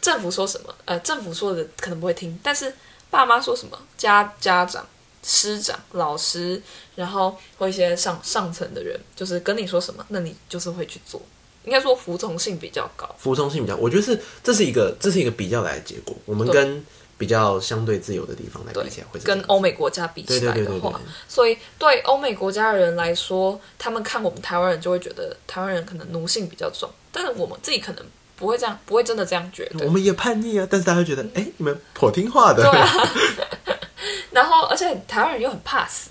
[0.00, 0.74] 政府说什么？
[0.84, 2.74] 呃，政府说的可能不会听，但是
[3.10, 4.86] 爸妈说什么，家家长、
[5.22, 6.60] 师长、老师，
[6.94, 11.20] 然后或一些上上层的人，就是跟你说什么，那你就是会去做。
[11.64, 16.16] 应该说服从性比较高，服从性比较，我觉得是这是一个这是一个比较来的结果。
[16.24, 16.82] 我们跟
[17.18, 28.06] 比较相对自由的地方来比起来，会跟欧美国家比起来的话，所以对欧美国家的人来说，他们看我们台湾人就会觉得台湾人可能奴性比较重，但是我们自己可能。
[28.40, 29.84] 不会这样，不会真的这样觉得。
[29.84, 32.62] 我们也叛逆啊，但是大家会觉得，哎、欸，你们颇听话的。
[32.62, 32.88] 对啊。
[34.32, 36.10] 然后，而且台湾人又很怕死。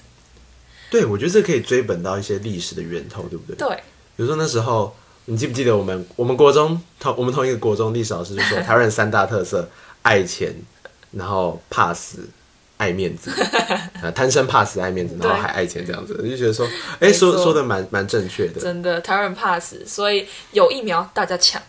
[0.92, 3.56] 对，我觉得这可以追本到一些历史的源头，对不对？
[3.56, 3.76] 对。
[4.16, 9.70] 比如说那时候，你记不记得我们我们国中同我们同一个国中历史老师就说， 台湾人三大特色：
[10.02, 10.54] 爱钱，
[11.12, 12.28] 然后怕死，
[12.78, 13.32] 爱面子。
[14.04, 16.66] 啊，贪生怕死，爱面子，然后还爱钱，这样子，我就觉得说，
[17.00, 18.60] 哎、欸，说说的蛮蛮正确的。
[18.60, 21.62] 真的，台湾人怕死，所以有疫苗大家抢。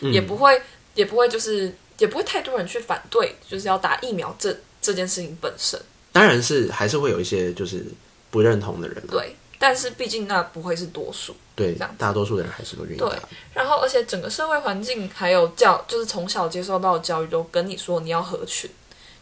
[0.00, 0.60] 也不会，
[0.94, 5.80] 也不会，就是也不会太多人去反对，就是要打疫苗这这件事情本身。
[6.12, 7.84] 当然是还是会有一些就是
[8.30, 9.02] 不认同的人。
[9.08, 11.34] 对，但是毕竟那不会是多数。
[11.56, 13.08] 对，这样大多数人还是会愿意打。
[13.08, 13.18] 对，
[13.52, 18.68] 然后而且整个社会环境还有教，就是从小接受到的教育都跟你说你要合群，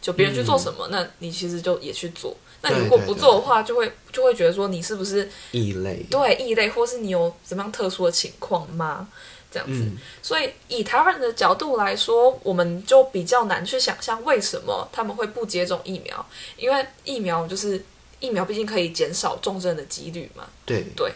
[0.01, 2.35] 就别人去做什么，嗯、那你其实就也去做。
[2.61, 6.03] 那你如果不做的话，就会就会觉得说你是不是异类？
[6.09, 9.07] 对，异类，或是你有怎么样特殊的情况吗？
[9.53, 16.25] 这样子，嗯，所以以台湾人的角度来说，我们就比较难去想象为什么他们会不接种疫苗，
[16.57, 17.85] 因为疫苗就是
[18.19, 20.45] 疫苗，毕竟可以减少重症的几率嘛。
[20.65, 21.11] 对对，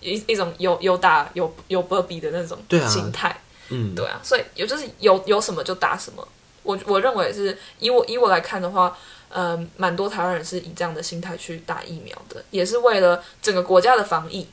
[0.00, 2.56] 一一种有有打有有波比的那种
[2.88, 3.36] 心态，
[3.70, 6.26] 嗯，对啊，所以有就是有有什么就打什么。
[6.62, 8.96] 我我认为是以我以我来看的话，
[9.30, 14.46] 嗯，蛮多台湾人是以这样的心态去打疫苗的，也是为了整个国家的防疫。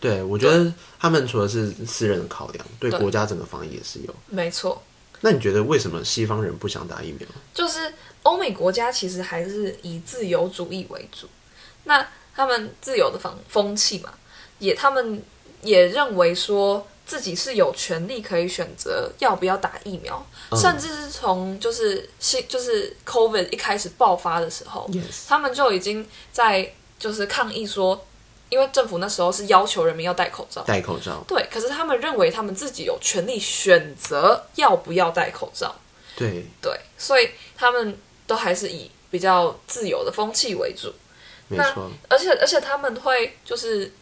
[0.00, 4.14] 对，我觉得他们除了是私人的考量，对国家整个防疫也是有。
[4.28, 4.82] 没错。
[5.20, 7.26] 那你觉得为什么西方人不想打疫苗？
[7.52, 11.26] 就是欧美国家其实还是以自由主义为主，
[11.84, 12.06] 那
[12.36, 14.14] 他们自由的风风气嘛，
[14.60, 15.20] 也他们
[15.62, 24.88] 也认为说自己是有权利可以选择要不要打疫苗，嗯、甚至是从就是新就是 COVID 一开始爆发的时候.
[25.26, 28.04] 他们就已经在就是抗议说。
[28.48, 31.24] 因为政府那时候是要求人民要戴口罩，戴口罩。
[31.26, 35.74] 对，可是他们认为他们自己有权利选择要不要戴口罩。
[36.16, 40.92] 对对，所以他们都还是以比较自由的风气为主。
[41.48, 41.90] 没错。
[42.08, 43.92] 而且而且他们会就是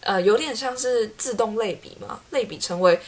[0.00, 3.00] 呃，有点像是自动类比嘛，类比成为。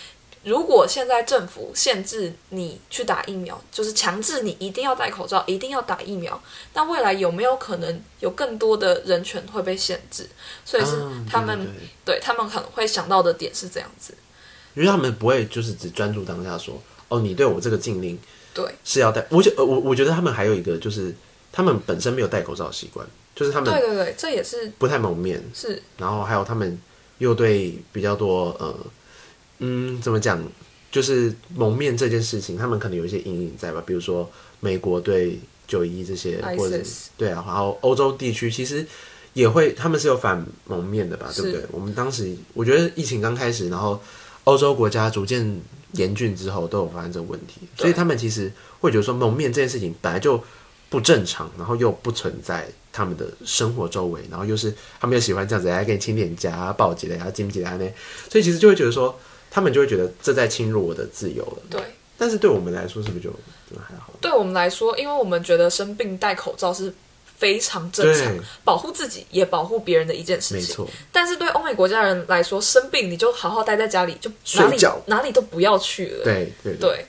[0.47, 6.41] 如果现在政府限制你去打疫苗，就是强制你一定要戴口罩，一定要打疫苗，
[6.73, 10.25] 那未来有没有可能有更多的人权会被限制？
[10.65, 10.93] 所以是
[11.29, 14.15] 他们、对他们可能会想到的点是这样子，
[14.75, 18.17] 因为他们不会就是只专注当下说哦，你对我这个禁令
[18.55, 19.27] 对是要戴。
[19.31, 21.13] 我觉我我觉得他们还有一个就是
[21.51, 23.05] 他们本身没有戴口罩的习惯，
[23.35, 26.81] 就是他们对对对，这也是不太蒙面是，然后还有他们
[27.19, 28.73] 又对比较多呃。
[29.59, 30.42] 嗯，怎么讲？
[30.88, 33.83] 就是蒙面这件事情，他们可能有一些阴影在吧？
[33.85, 36.81] 比如说美国对九一这些或者
[37.19, 38.87] 对啊，然后欧洲地区其实
[39.35, 41.31] 也会，他们是有反蒙面的吧？
[41.35, 41.66] 对不对？
[41.71, 44.01] 我们当时我觉得疫情刚开始，然后
[44.45, 45.61] 欧洲国家逐渐
[45.92, 50.42] 严峻之后，都有发生这个问题，所以他们其实会觉得说蒙面这件事情本来就
[50.88, 57.87] 不正常，然后又不存在他们的生活周围，然后又是他们又喜欢这样子来给你亲脸颊、抱起来、亲起来呢，
[58.31, 59.19] 所以其实就会觉得说。
[59.57, 61.57] 他们就会觉得这在侵入我的自由了。
[61.71, 61.81] 对，
[62.19, 63.31] 但是对我们来说，是不是就
[63.81, 64.12] 还好？
[64.21, 66.92] 对我们来说，因为我们觉得生病戴口罩是
[67.38, 70.59] 非常正常，保护自己也保护别人的一件事情。
[70.59, 70.87] 没错。
[71.11, 76.25] 但是对欧美国家人来说，生病你就好好待在家里，就哪里哪里都不要去了。
[76.25, 77.07] 对对对，对。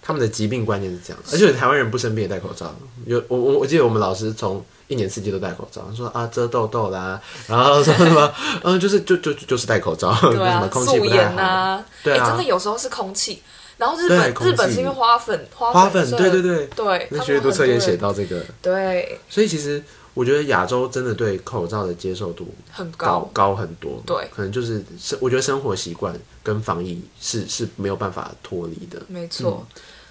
[0.00, 2.72] 他们的疾病观念是这样，而且台湾人不生病也戴口罩。
[3.06, 4.64] 有我我我记得我们老师从。
[4.92, 13.42] 一年四季都戴口罩，说啊遮痘痘啦， 然后说什么 嗯就是就就就是戴口罩，对啊， 素颜啊，对啊，真的有时候是空气。
[13.78, 16.66] 然后日本日本是因为花粉花粉，对对对。
[16.68, 19.82] 对，那学读册也写到这个，对，所以其实
[20.14, 23.28] 我觉得亚洲真的对口罩的接受度很高。
[23.32, 29.66] 高很多，对，可能就是生我觉得生活习惯跟防疫是是没有办法脱离的，没错。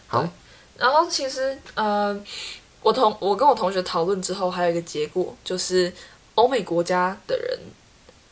[0.07, 0.27] 好，
[0.77, 2.19] 然后其实呃，
[2.81, 5.91] 我同我跟我同学讨论之后，还有一个结果就是，
[6.35, 7.59] 欧美国家的人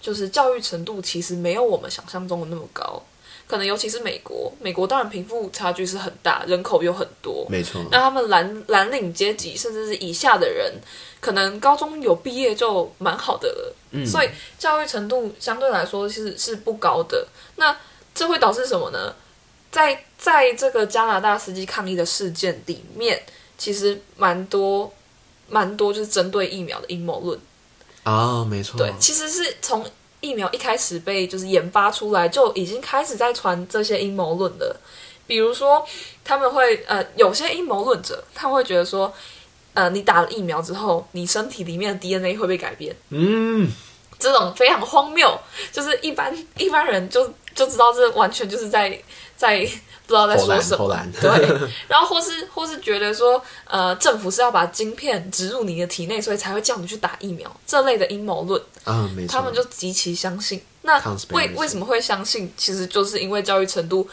[0.02, 3.02] 就是教育程度其实没有我们想象中的那么高。
[3.48, 7.84] 可能尤其是美国，美国当然贫富差距是很大，人口又很多，没错。
[7.92, 10.72] 那他们蓝蓝领阶级甚至是以下的人，
[11.20, 17.28] 可能高中有毕业就蛮好的了，嗯，所以教育程度相对来说是是不高的。
[17.56, 17.76] 那
[18.14, 19.16] 这会导致什么呢？
[19.72, 23.20] 在在这个加拿大司机抗议的事件里面，
[23.60, 24.92] 其实蛮多
[25.48, 27.40] 蛮多就是针对疫苗的阴谋论
[28.02, 29.86] 啊，没错，对，其实是从。
[30.22, 34.76] 疫苗一开始被就是研发出来，就已经开始在传这些阴谋论了。
[35.26, 35.82] 比如说，
[36.26, 39.14] 他们会呃，有些阴谋论者，他们会觉得说，
[39.74, 42.94] 呃，你打了疫苗之后，你身体里面的 DNA 会被改变。
[43.12, 43.72] 嗯，
[44.20, 45.40] 这种非常荒谬，
[45.72, 49.02] 就是一般一般人就就知道这完全就是在
[49.38, 49.66] 在。
[50.10, 60.60] 不知道在说什么，对，然后或是或是觉得说，呃，政府是要把晶片植入你的体内，所以才会叫你去打疫苗，这类的阴谋论，啊，没错，他们就极其相信。
[60.82, 62.52] 那为为什么会相信？
[62.58, 64.10] 其实就是因为教育程度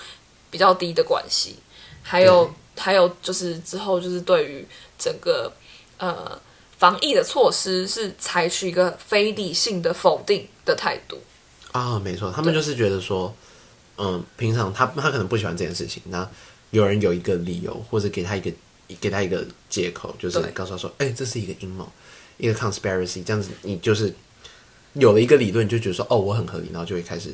[0.51, 1.57] 比较低的关系，
[2.03, 5.51] 还有还有就是之后就是对于整个
[5.97, 6.39] 呃
[6.77, 11.19] 防疫的措施是采取一个非理性的否定的态度。
[11.73, 13.35] 啊，没错，他们就是觉得说。
[13.99, 16.29] 嗯，平常他他可能不喜欢这件事情，那
[16.71, 18.53] 有人有一个理由，或者给他一个
[19.01, 21.91] 给他一个借口，就是告诉他说，哎、欸，这是一个阴谋，
[22.37, 24.13] 一个 conspiracy，这样子你就是
[24.93, 27.31] 有了一个理论，就觉得说，哦，我很合理，然后就会开始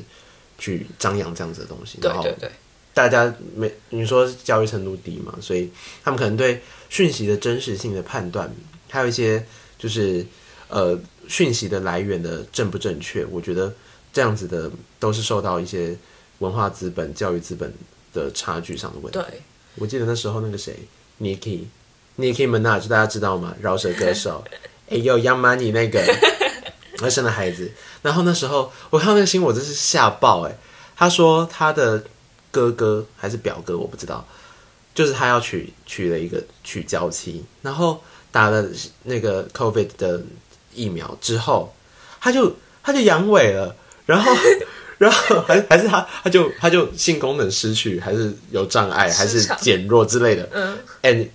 [0.57, 1.99] 去张扬这样子的东西。
[2.01, 2.25] 然后
[2.93, 5.69] 大家没你说教育程度低嘛，所以
[6.01, 8.49] 他们可能对讯息的真实性的判断，
[8.89, 9.45] 还有一些
[9.77, 10.25] 就是
[10.69, 10.97] 呃
[11.27, 13.73] 讯息的来源的正不正确，我觉得
[14.13, 15.97] 这样子的都是受到一些。
[16.39, 17.73] 文化资本、教育资本
[18.13, 19.19] 的差距上的问题。
[19.19, 19.41] 对，
[19.75, 20.77] 我记得那时候那个谁
[21.21, 23.55] ，Nicki，Nicki Minaj，大家知道吗？
[23.61, 24.43] 饶舌歌手，
[24.89, 26.03] 哎呦，Young Money 那个，
[26.97, 27.71] 他生了孩子。
[28.01, 30.55] 然后那时候我看到那个新闻，我真是吓爆哎！
[30.95, 32.03] 他说他的
[32.51, 34.27] 哥哥还是表哥，我不知道，
[34.93, 38.67] 就是他要娶娶了一个娶娇妻，然后打了
[39.03, 40.21] 那个 COVID 的
[40.73, 41.73] 疫苗之后，
[42.19, 44.31] 他就他就阳痿了，然后。
[45.03, 50.47] 然后还还是他，他就他就性功能失去，还是有障碍，还是减弱之类的。
[50.53, 51.27] 嗯，and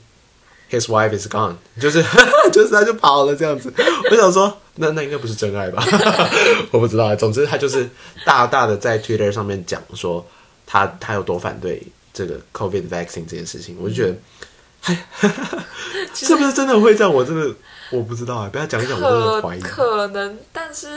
[0.70, 2.02] his wife is gone，就是
[2.50, 3.72] 就是他就跑了这样子。
[4.10, 5.84] 我想说，那那应该不是真爱吧？
[6.72, 7.14] 我不知道。
[7.16, 7.88] 总之，他就是
[8.24, 10.26] 大大的在 Twitter 上面讲说
[10.66, 11.82] 他他有多反对
[12.14, 13.76] 这个 COVID vaccine 这件事情。
[13.80, 14.16] 我就觉得，
[14.80, 14.96] 嗨，
[16.14, 17.12] 是不是真的会这样？
[17.12, 17.54] 我真的
[17.90, 18.48] 我不知道啊。
[18.50, 19.60] 不要讲一讲，我真的怀疑。
[19.60, 20.88] 可能，但是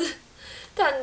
[0.74, 0.94] 但。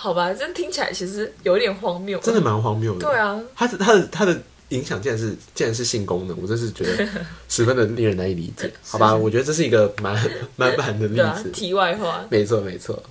[0.00, 3.00] 好吧，这听起来其实有点荒谬，真的蛮荒谬的。
[3.00, 7.08] 对啊，他的他的他的影响竟然是竟然是性功能，我真是觉得
[7.50, 8.72] 十分的令人难以理解。
[8.84, 10.14] 好吧，我觉得这是一个蛮
[10.54, 11.20] 蛮蛮的例子。
[11.22, 13.02] 啊、题外话，没错没错。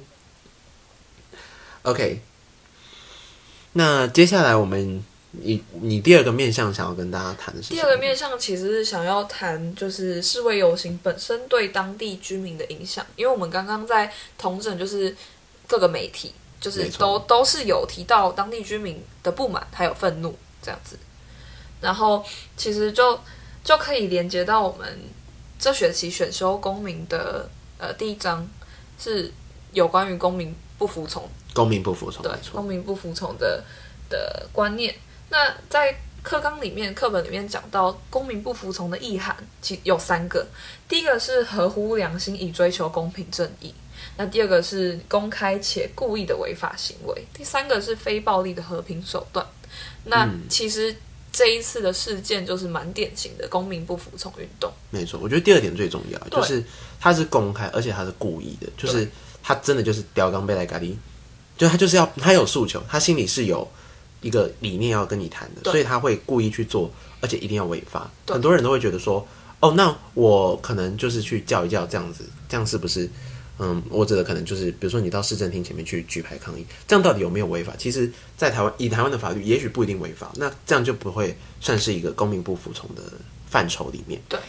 [1.81, 2.21] OK，
[3.73, 7.81] 那接下来我们你你第二个面向想要跟大家谈的是什么？
[7.81, 15.13] 第二个面向其实是想要谈就是示威游行本身对当地居民的影响，因为我们刚刚在同整就是
[15.67, 16.33] 各个媒体。
[16.59, 20.97] 就是都都是有提到当地居民的不满还有愤怒这样子，
[21.81, 23.19] 然后其实就
[23.63, 24.99] 就可以连接到我们
[25.59, 28.47] 这学期选修公民的呃第一章
[28.99, 29.31] 是
[29.71, 33.63] 有关于公民不服从，公民不服从，对，公民不服从的
[34.09, 34.95] 的观念。
[35.29, 40.45] 那在课纲里面课本里面讲到公民不服从的意涵，其有三个，
[40.87, 43.73] 第一个是合乎良心以追求公平正义。
[44.17, 49.45] 那第二个是公开且故意的违法行为，第三个是非暴力的和平手段。
[50.05, 50.95] 那其实
[51.31, 54.71] 这一次的事件就是蛮典型的公民不服从运动。
[54.89, 56.63] 没错，我觉得第二点最重要，就是
[56.99, 59.07] 他是公开，而且他是故意的，就是
[59.43, 60.95] 他真的就是刁钢贝莱咖喱，
[61.57, 63.69] 就他就是要他有诉求，他心里是有
[64.21, 66.89] 一个理念要跟你谈的，所以他会故意去做，
[67.21, 68.09] 而且一定要违法。
[68.27, 69.27] 很多人都会觉得说，
[69.59, 73.07] 哦，那我可能就是去叫一叫这样子，这样是不是？
[73.59, 77.73] 嗯，我指的可能就是，比如说你到市政厅前面去举牌抗议，这样到底有没有违法？
[77.77, 83.01] 其实，在台湾以台湾的法律，也许不一定违法，那这样就不会算是一个公民不服从的
[83.49, 84.21] 范畴里面。
[84.29, 84.39] 对，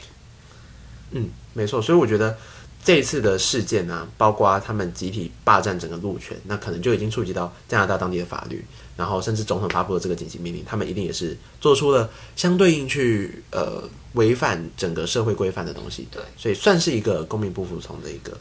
[1.13, 1.81] 嗯，没错。
[1.81, 2.37] 所以我觉得
[2.85, 8.63] 这一次的事件呢、啊，包括他们集体霸占整个路权，那可能就已经触及到加拿大当地的法律，
[8.95, 16.07] 然后甚至总统发布了这个紧急命令，他们一定也是做出了相对应去呃违反整个社会规范的东西。
[16.11, 18.39] 对，所以算是一个公民不服从的一个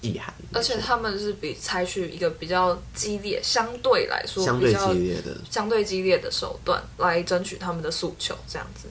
[0.00, 0.34] 意涵。
[0.52, 8.88] 而且他们是比采取一个比较激烈，相对来说相对激烈的相对激烈的手段来争取他们的诉求，这样子。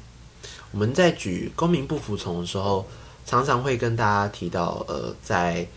[0.72, 2.88] 我们在举公民不服从的时候，
[3.26, 5.68] 常常会跟大家提到，呃，在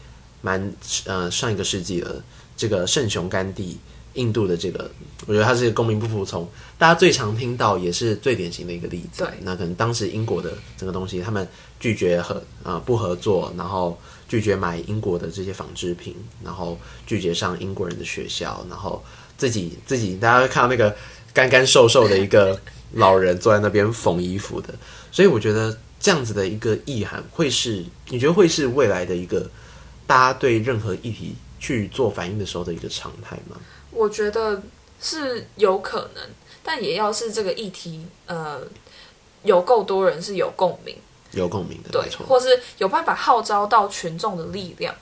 [0.41, 0.72] 蛮
[1.07, 2.22] 呃上一个世纪的
[2.57, 3.78] 这个圣雄甘地，
[4.14, 4.91] 印度的这个，
[5.26, 9.24] 我觉得他是公民不服从，大家最常听到也是最典型的一个例子。
[9.24, 11.49] 对，那可能当时英国的整个东西，他们
[11.80, 13.99] 拒绝和啊、呃、不合作，然后
[14.33, 19.05] 拒绝买英国的这些纺织品，然后拒绝上英国人的学校，然后
[19.37, 20.97] 自己自己，大家看到那个
[21.35, 22.59] 干干瘦瘦的一个。
[22.97, 24.68] 老人坐在那边缝衣服的，
[25.11, 29.51] 所以我觉得这样子的一个意涵，会是你觉得会是未来的一个
[30.07, 33.57] 大家对任何议题去做反应的时候的一个常态吗？
[33.93, 34.62] 我觉得
[35.01, 36.22] 是有可能，
[36.62, 38.61] 但也要是这个议题呃
[39.43, 40.95] 有够多人是有共鸣，
[41.33, 44.95] 有共鸣的，对，或是有办法号召到群众的力量。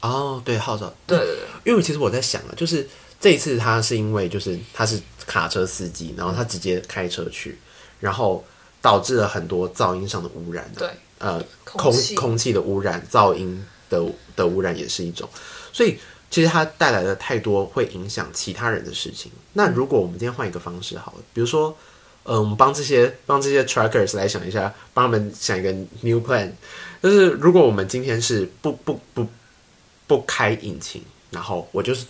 [0.00, 2.88] 哦，对，号召，对对对，因为其实我在想啊，就是
[3.18, 5.00] 这一次他是因为就是他是。
[5.26, 7.58] 卡车司机，然后他直接开车去，
[7.98, 8.44] 然后
[8.82, 10.70] 导致了很多噪音上的污染。
[10.76, 10.86] 对，
[11.16, 14.04] 呃，空空气的污染，噪音的
[14.36, 15.26] 的污染也是一种。
[15.72, 15.98] 所以
[16.30, 19.32] 其实它带来了太多会影响其他人的事情。
[19.54, 21.74] 那如果我们今天换一个方式好了，比如说，
[22.24, 25.70] 呃，我们帮这些帮这些 trackers 来想一下，帮他们想一个
[26.00, 26.50] new plan，
[27.02, 29.26] 就是如果我们今天是不不不
[30.06, 32.04] 不开引擎，然后我就是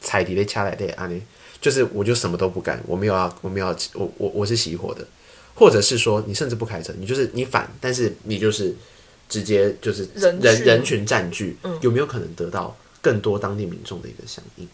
[0.00, 1.22] 踩底的掐来的啊你。
[1.60, 5.02] 就是我就什么都不干，我没有要，我没有要，我我我是熄火的，
[5.54, 8.76] 或者是说你甚至不开车，你就是你反，但是你就是
[9.30, 14.68] 直接就是人人群，人群占据，嗯，有没有可能得到更多当地民众的一个响应？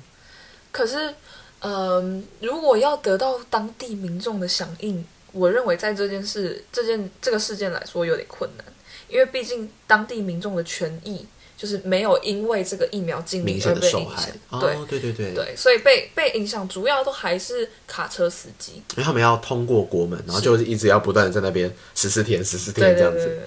[0.73, 1.15] 可是，
[1.61, 8.65] 嗯、呃，如果要得到当地民众的响应，我认为在这件事、这件这个事件来说有点困难，
[9.09, 11.27] 因为毕竟当地民众的权益。
[11.61, 23.39] 就是没有因为这个疫苗禁令而被影响，对、哦、对对对对，所以被被影响主要都还是卡车司机，因为他们要通过国门，然后就是一直要不断的在那边十四天十四天这样子，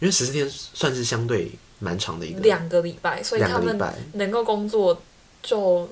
[0.00, 3.80] 因为十四天算是相对蛮长的一个两个礼拜，所以他们
[4.12, 5.00] 能够工作
[5.42, 5.88] 就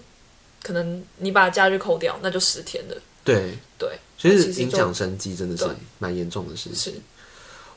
[0.63, 2.97] 可能你把假日扣掉，那就十天了。
[3.25, 5.67] 对对，所以影响生计真的是
[5.99, 6.95] 蛮严重的事情。
[6.95, 7.01] 是，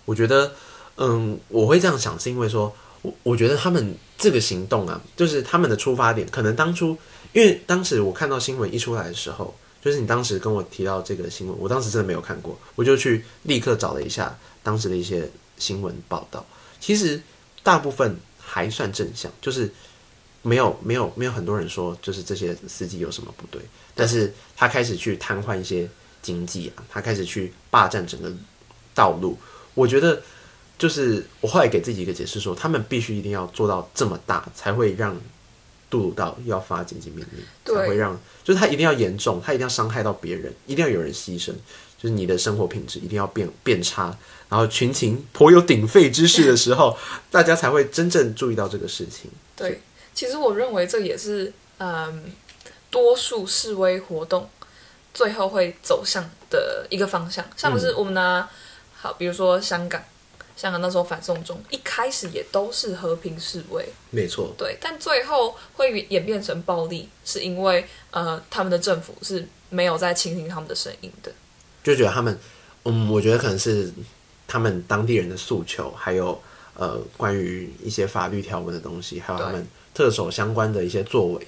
[0.06, 0.54] 我觉得
[0.98, 2.74] 嗯，我会这样想是因为说。
[3.04, 6.98] 我我觉得他们这个行动啊，就是他们的出发点，可能当初，
[7.34, 9.54] 因为当时我看到新闻一出来的时候，
[9.84, 16.46] 就是你当时跟我提到这个新闻，我当时真的没有看过，我就去立刻找了一下当时的一些新闻报道，
[16.80, 17.22] 其实
[17.62, 19.70] 大部分还算正向，就是
[20.44, 23.60] 没有没有没有很多人说就是这些司机有什么不对，
[23.96, 25.90] 但是他开始去瘫痪一些
[26.22, 28.32] 经济啊，他开始去霸占整个
[28.94, 29.36] 道路，
[29.74, 30.22] 我觉得。
[30.76, 35.16] 就是我后来给自己一个解释说，他们必须一定要做到这么大，才会让
[35.90, 41.54] 杜鲁道要发紧急命令，才会让就是他一定要严重，他一定要伤害到别人，一定要有人牺牲，
[41.98, 44.18] 就是你的生活品质一定要变变差，
[44.50, 46.98] 然后群情颇有鼎沸之势的时候，
[47.32, 49.30] 大家才会真正注意到这个事情。
[49.56, 49.80] 对，
[50.14, 52.32] 其实我认为这也是嗯，
[52.90, 54.50] 多数示威活动
[55.14, 58.48] 最后会走向的一个方向，像不是我们拿、嗯、
[58.94, 60.02] 好，比如说香港。
[60.56, 71.32] 香港那时候反送中，一开始也都是和平示威，没错，对，但最后会演变成暴力，是因为呃，他们的政府是没有在倾听他们的声音的，
[71.84, 72.40] 就觉得他们，
[72.84, 73.92] 嗯，我觉得可能是
[74.48, 76.40] 他们当地人的诉求，还有
[76.76, 81.48] 呃，关于一些法律条文的东西，还有他们特首相关的一些作为，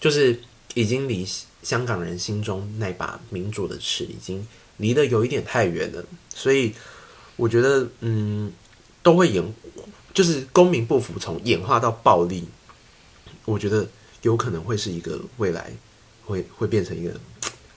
[0.00, 0.40] 就是
[0.74, 1.26] 已经离
[1.62, 6.72] 香港人心中那把民主的尺已经离得有一点太远了，所以。
[7.36, 8.52] 我觉得，嗯，
[9.02, 9.42] 都会演，
[10.12, 12.44] 就是公民不服从演化到暴力，
[13.46, 13.88] 我觉得
[14.20, 15.72] 有可能会是一个未来
[16.26, 17.18] 会会变成一个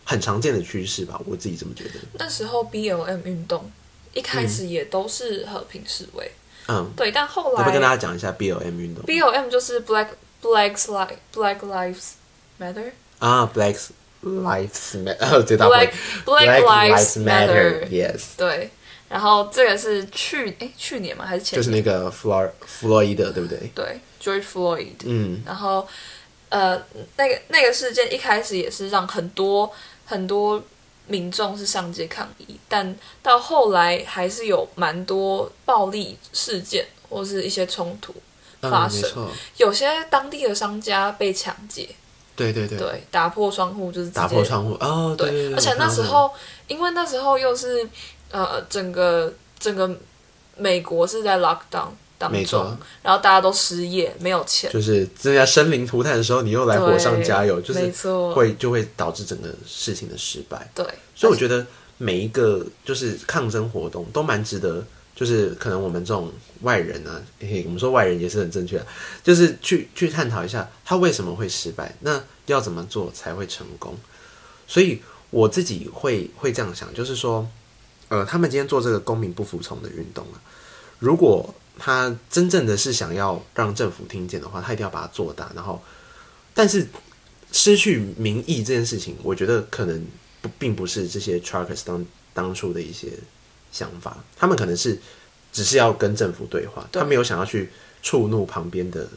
[0.04, 1.20] 很常见的趋势吧。
[1.26, 1.92] 我自己这么觉得。
[2.20, 3.72] 那时候 BLM 运动
[4.14, 6.45] 一开始也都是和平示威，嗯，
[6.96, 10.08] 对，但后来，要不要跟大家讲一下 BLM 运动？BLM 就是 Black
[10.42, 12.12] Black Lives Black Lives
[12.60, 13.78] Matter 啊，Black
[14.24, 15.92] Lives Matter，Black
[16.26, 18.70] Black, Black Lives Matter，Yes，Matter, 对。
[19.08, 21.24] 然后这个是去哎去年吗？
[21.26, 21.64] 还是前年？
[21.64, 23.72] 就是那个弗洛弗洛伊德，对不对？
[23.76, 24.96] 对，George Floyd。
[25.04, 25.44] 嗯。
[25.46, 25.88] 然后，
[26.50, 26.84] 呃，
[27.18, 29.72] 那个那个事件一开始也是让很多
[30.06, 30.62] 很多
[31.08, 38.14] 民众是上街抗议，但到后来还是有蛮多暴力事件或是一些冲突
[38.62, 39.10] 发生。
[39.16, 41.88] 嗯、有些当地的商家被抢劫，
[42.36, 46.32] 对对对，对，打破窗户就是打破窗户哦，对，对，对，对，而且那时候
[46.68, 47.88] 因为那时候又是
[48.32, 49.90] 呃整个整个
[50.58, 51.90] 美国是在 lockdown。
[52.32, 57.92] 没错，然后大家都失业，没有钱，就是正在生灵涂炭的时候，你又来火上加油，就是
[58.34, 60.72] 会就会导致整个事情的失败。
[60.74, 61.66] 对，所以我觉得
[61.98, 64.84] 每一个就是抗争活动都蛮值得，
[65.16, 68.88] 就是可能我们这种外人呢、啊，嘿，我们说外人也是很正确的，
[69.24, 73.94] 就是去去探讨一下他为什么会失败，那要怎么做才会成功。
[74.68, 77.48] 所以我自己会会这样想，就是说，
[78.08, 80.40] 呃，他们今天做这个公民不服从的运动啊，
[81.00, 85.52] 如果他真正的是想要让政府听见的话，他一定要把它做大。
[85.56, 85.82] 然后，
[86.54, 86.88] 但是
[87.52, 90.06] 失去民意这件事情，我觉得可能
[90.42, 93.10] 不并不是这些 truckers 当当初的一些
[93.72, 94.18] 想法。
[94.36, 95.00] 他们可能是
[95.52, 97.70] 只是要跟政府对话，对他没有想要去
[98.02, 99.08] 触怒旁边的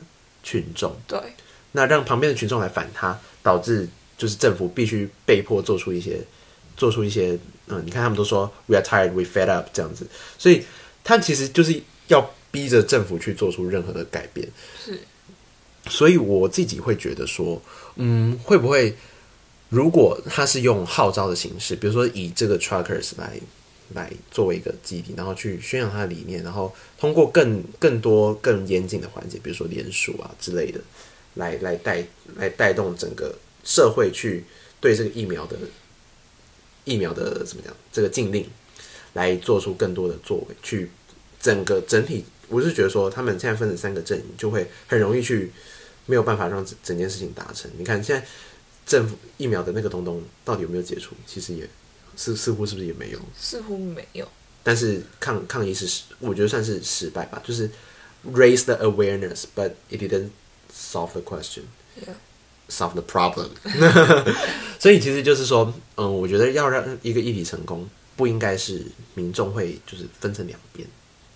[0.43, 0.97] 群众。
[1.07, 1.21] 对，
[1.73, 6.21] 那让旁边的群众来反他，导致就是政府必须被迫做出一些
[6.77, 10.07] 做出一些嗯，你看他们都说 we are tired, we fed up 这样子，
[10.39, 10.65] 所以
[11.05, 12.31] 他其实就是要。
[12.51, 14.49] 逼着政府去做出任何的改变，
[14.83, 14.99] 是，
[15.91, 17.61] 所以我自己会觉得说，
[17.97, 18.97] 嗯，会不会
[19.69, 23.39] 如果他是用号召的形式，比如说以这个 truckers 来
[23.93, 30.81] 来作为一个基地，然后去宣扬他的理念，然后通过更更多更严谨的环节，比如说联署啊之类的，
[31.35, 32.03] 来来带
[32.37, 34.43] 来带动整个社会去
[34.81, 35.55] 对这个疫苗的
[36.85, 38.49] 疫苗的怎么讲这个禁令，
[39.13, 40.91] 来做出更多的作为，去
[41.41, 42.25] 整个整体。
[42.49, 45.53] 我是觉得说，他们现在分成三个阵营，就会很容易去
[46.07, 47.71] 没有办法让整整件事情达成。
[47.77, 48.27] 你看，现在
[48.87, 51.15] 政府疫苗的那个东东到底有没有解除？
[51.27, 51.69] 其实也
[52.17, 53.19] 似似乎是不是也没有？
[53.39, 54.27] 似乎没有。
[54.63, 57.43] 但是抗抗议是，我觉得算是失败吧。
[57.47, 57.71] 就是
[58.33, 60.31] raise the awareness，but it didn't
[60.75, 63.51] solve the question，solve the problem。
[64.81, 67.87] 所以其实就是说，嗯，我觉得要让一个议题成功，
[68.17, 70.89] 不应该是民众会就是分成两边。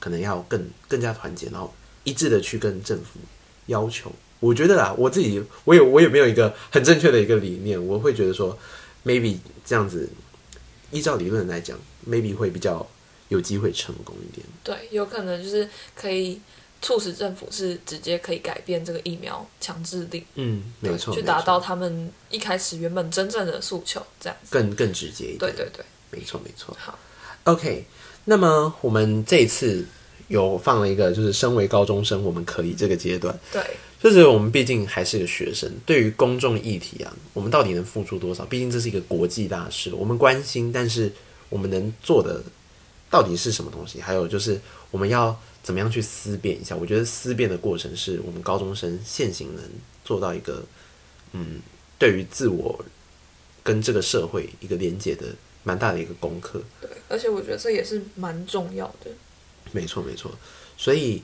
[0.02, 1.72] 可能要更更加团结，然后
[2.02, 3.20] 一致的去跟政府
[3.66, 4.10] 要求。
[4.40, 7.80] 我觉得啊，我自己我也我也没有一个很正确的一个理念。
[7.86, 8.58] 我会觉得说
[9.04, 10.10] ，maybe 这样子，
[10.90, 12.84] 依照理论来讲，maybe 会比较
[13.28, 14.44] 有机会成功一点。
[14.64, 16.40] 对，有可能就是可以
[16.80, 20.24] 促使政府是直接可以改变这个疫苗强制令。
[20.34, 25.38] 嗯，没错，去达到他们一开始原本真正的诉求，这样子更更直接一点。
[25.38, 26.76] 对对对，没错没错。
[26.80, 26.98] 好
[27.44, 27.86] ，OK。
[28.24, 29.84] 那么我们这一次
[30.28, 33.60] 有放了一个，就是身为高中生，我们可以这个阶段，对，
[34.00, 38.44] 就是我们毕竟还是个学生，对于公众议题啊，我们到底能付出多少？
[38.46, 41.12] 毕竟这是一个国际大事，我们关心，但是
[41.48, 42.42] 我们能做的
[43.10, 44.00] 到底是什么东西？
[44.00, 44.60] 还有就是
[44.92, 46.76] 我们要怎么样去思辨一下？
[46.76, 49.64] 我觉得思辨的过程是我们高中生现行能
[50.04, 50.62] 做到一个，
[51.32, 51.60] 嗯，
[51.98, 52.84] 对于自我
[53.64, 55.26] 跟这个社会一个连接的。
[55.64, 59.10] 蛮大的一个功课，对，而且我觉得这也是蛮重要的。
[59.70, 60.30] 没错，没错。
[60.76, 61.22] 所以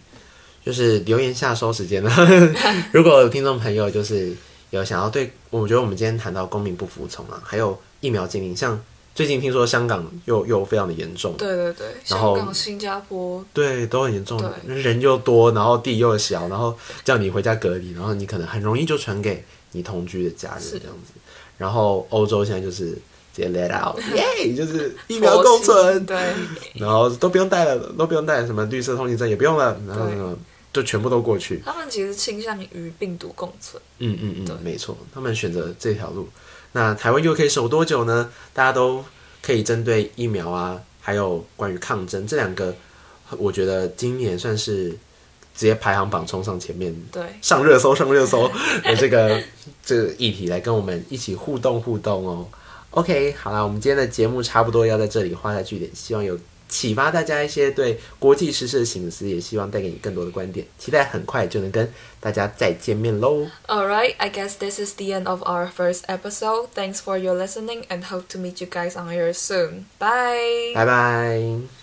[0.65, 2.11] 就是留言下收时间了。
[2.93, 4.33] 如果有听众朋友就是
[4.71, 8.81] 有想要对，我觉得我们今天谈到公民不服从啊，还有疫苗禁令，像
[9.13, 21.13] 最近听说香港又又非常的严重，对对对，然后香港、新加坡对都很严重，人又多，然后地又小，然后叫你回家隔离，然后你可能很容易就传给你同居的家人这样子。
[21.57, 22.97] 然后欧洲现在就是。
[23.47, 26.17] Let out， 耶就是疫苗共存，对，
[26.75, 30.37] 然后都不用带了，都不用带什么绿色通行证，也不用了，然后呢，
[30.73, 31.63] 就全部都过去。
[31.65, 36.29] 他们其实倾向于病毒共存，嗯嗯嗯，对没错，他们选择这条路。
[36.73, 38.31] 那台湾又可以守多久呢？
[38.53, 39.05] 大家都
[39.43, 42.75] 可以针对疫苗啊，还有关于抗争这两个，
[43.39, 48.47] 我觉得今年算是直接排行榜冲上前面，对，上热搜上热搜
[48.85, 49.43] 的这个
[49.85, 52.47] 这个议题来跟我们一起互动互动哦。
[52.91, 60.67] OK，好了，我们今天的节目差不多要在这里画下句点，希望有启发大家一些对国际时事的醒思，也希望带给你更多的观点。
[60.79, 63.47] 期待很快就能跟大家再见面喽。
[63.67, 66.69] Alright, I guess this is the end of our first episode.
[66.75, 69.87] Thanks for your listening and hope to meet you guys on here soon.
[69.99, 70.73] Bye.
[70.75, 71.78] Bye bye.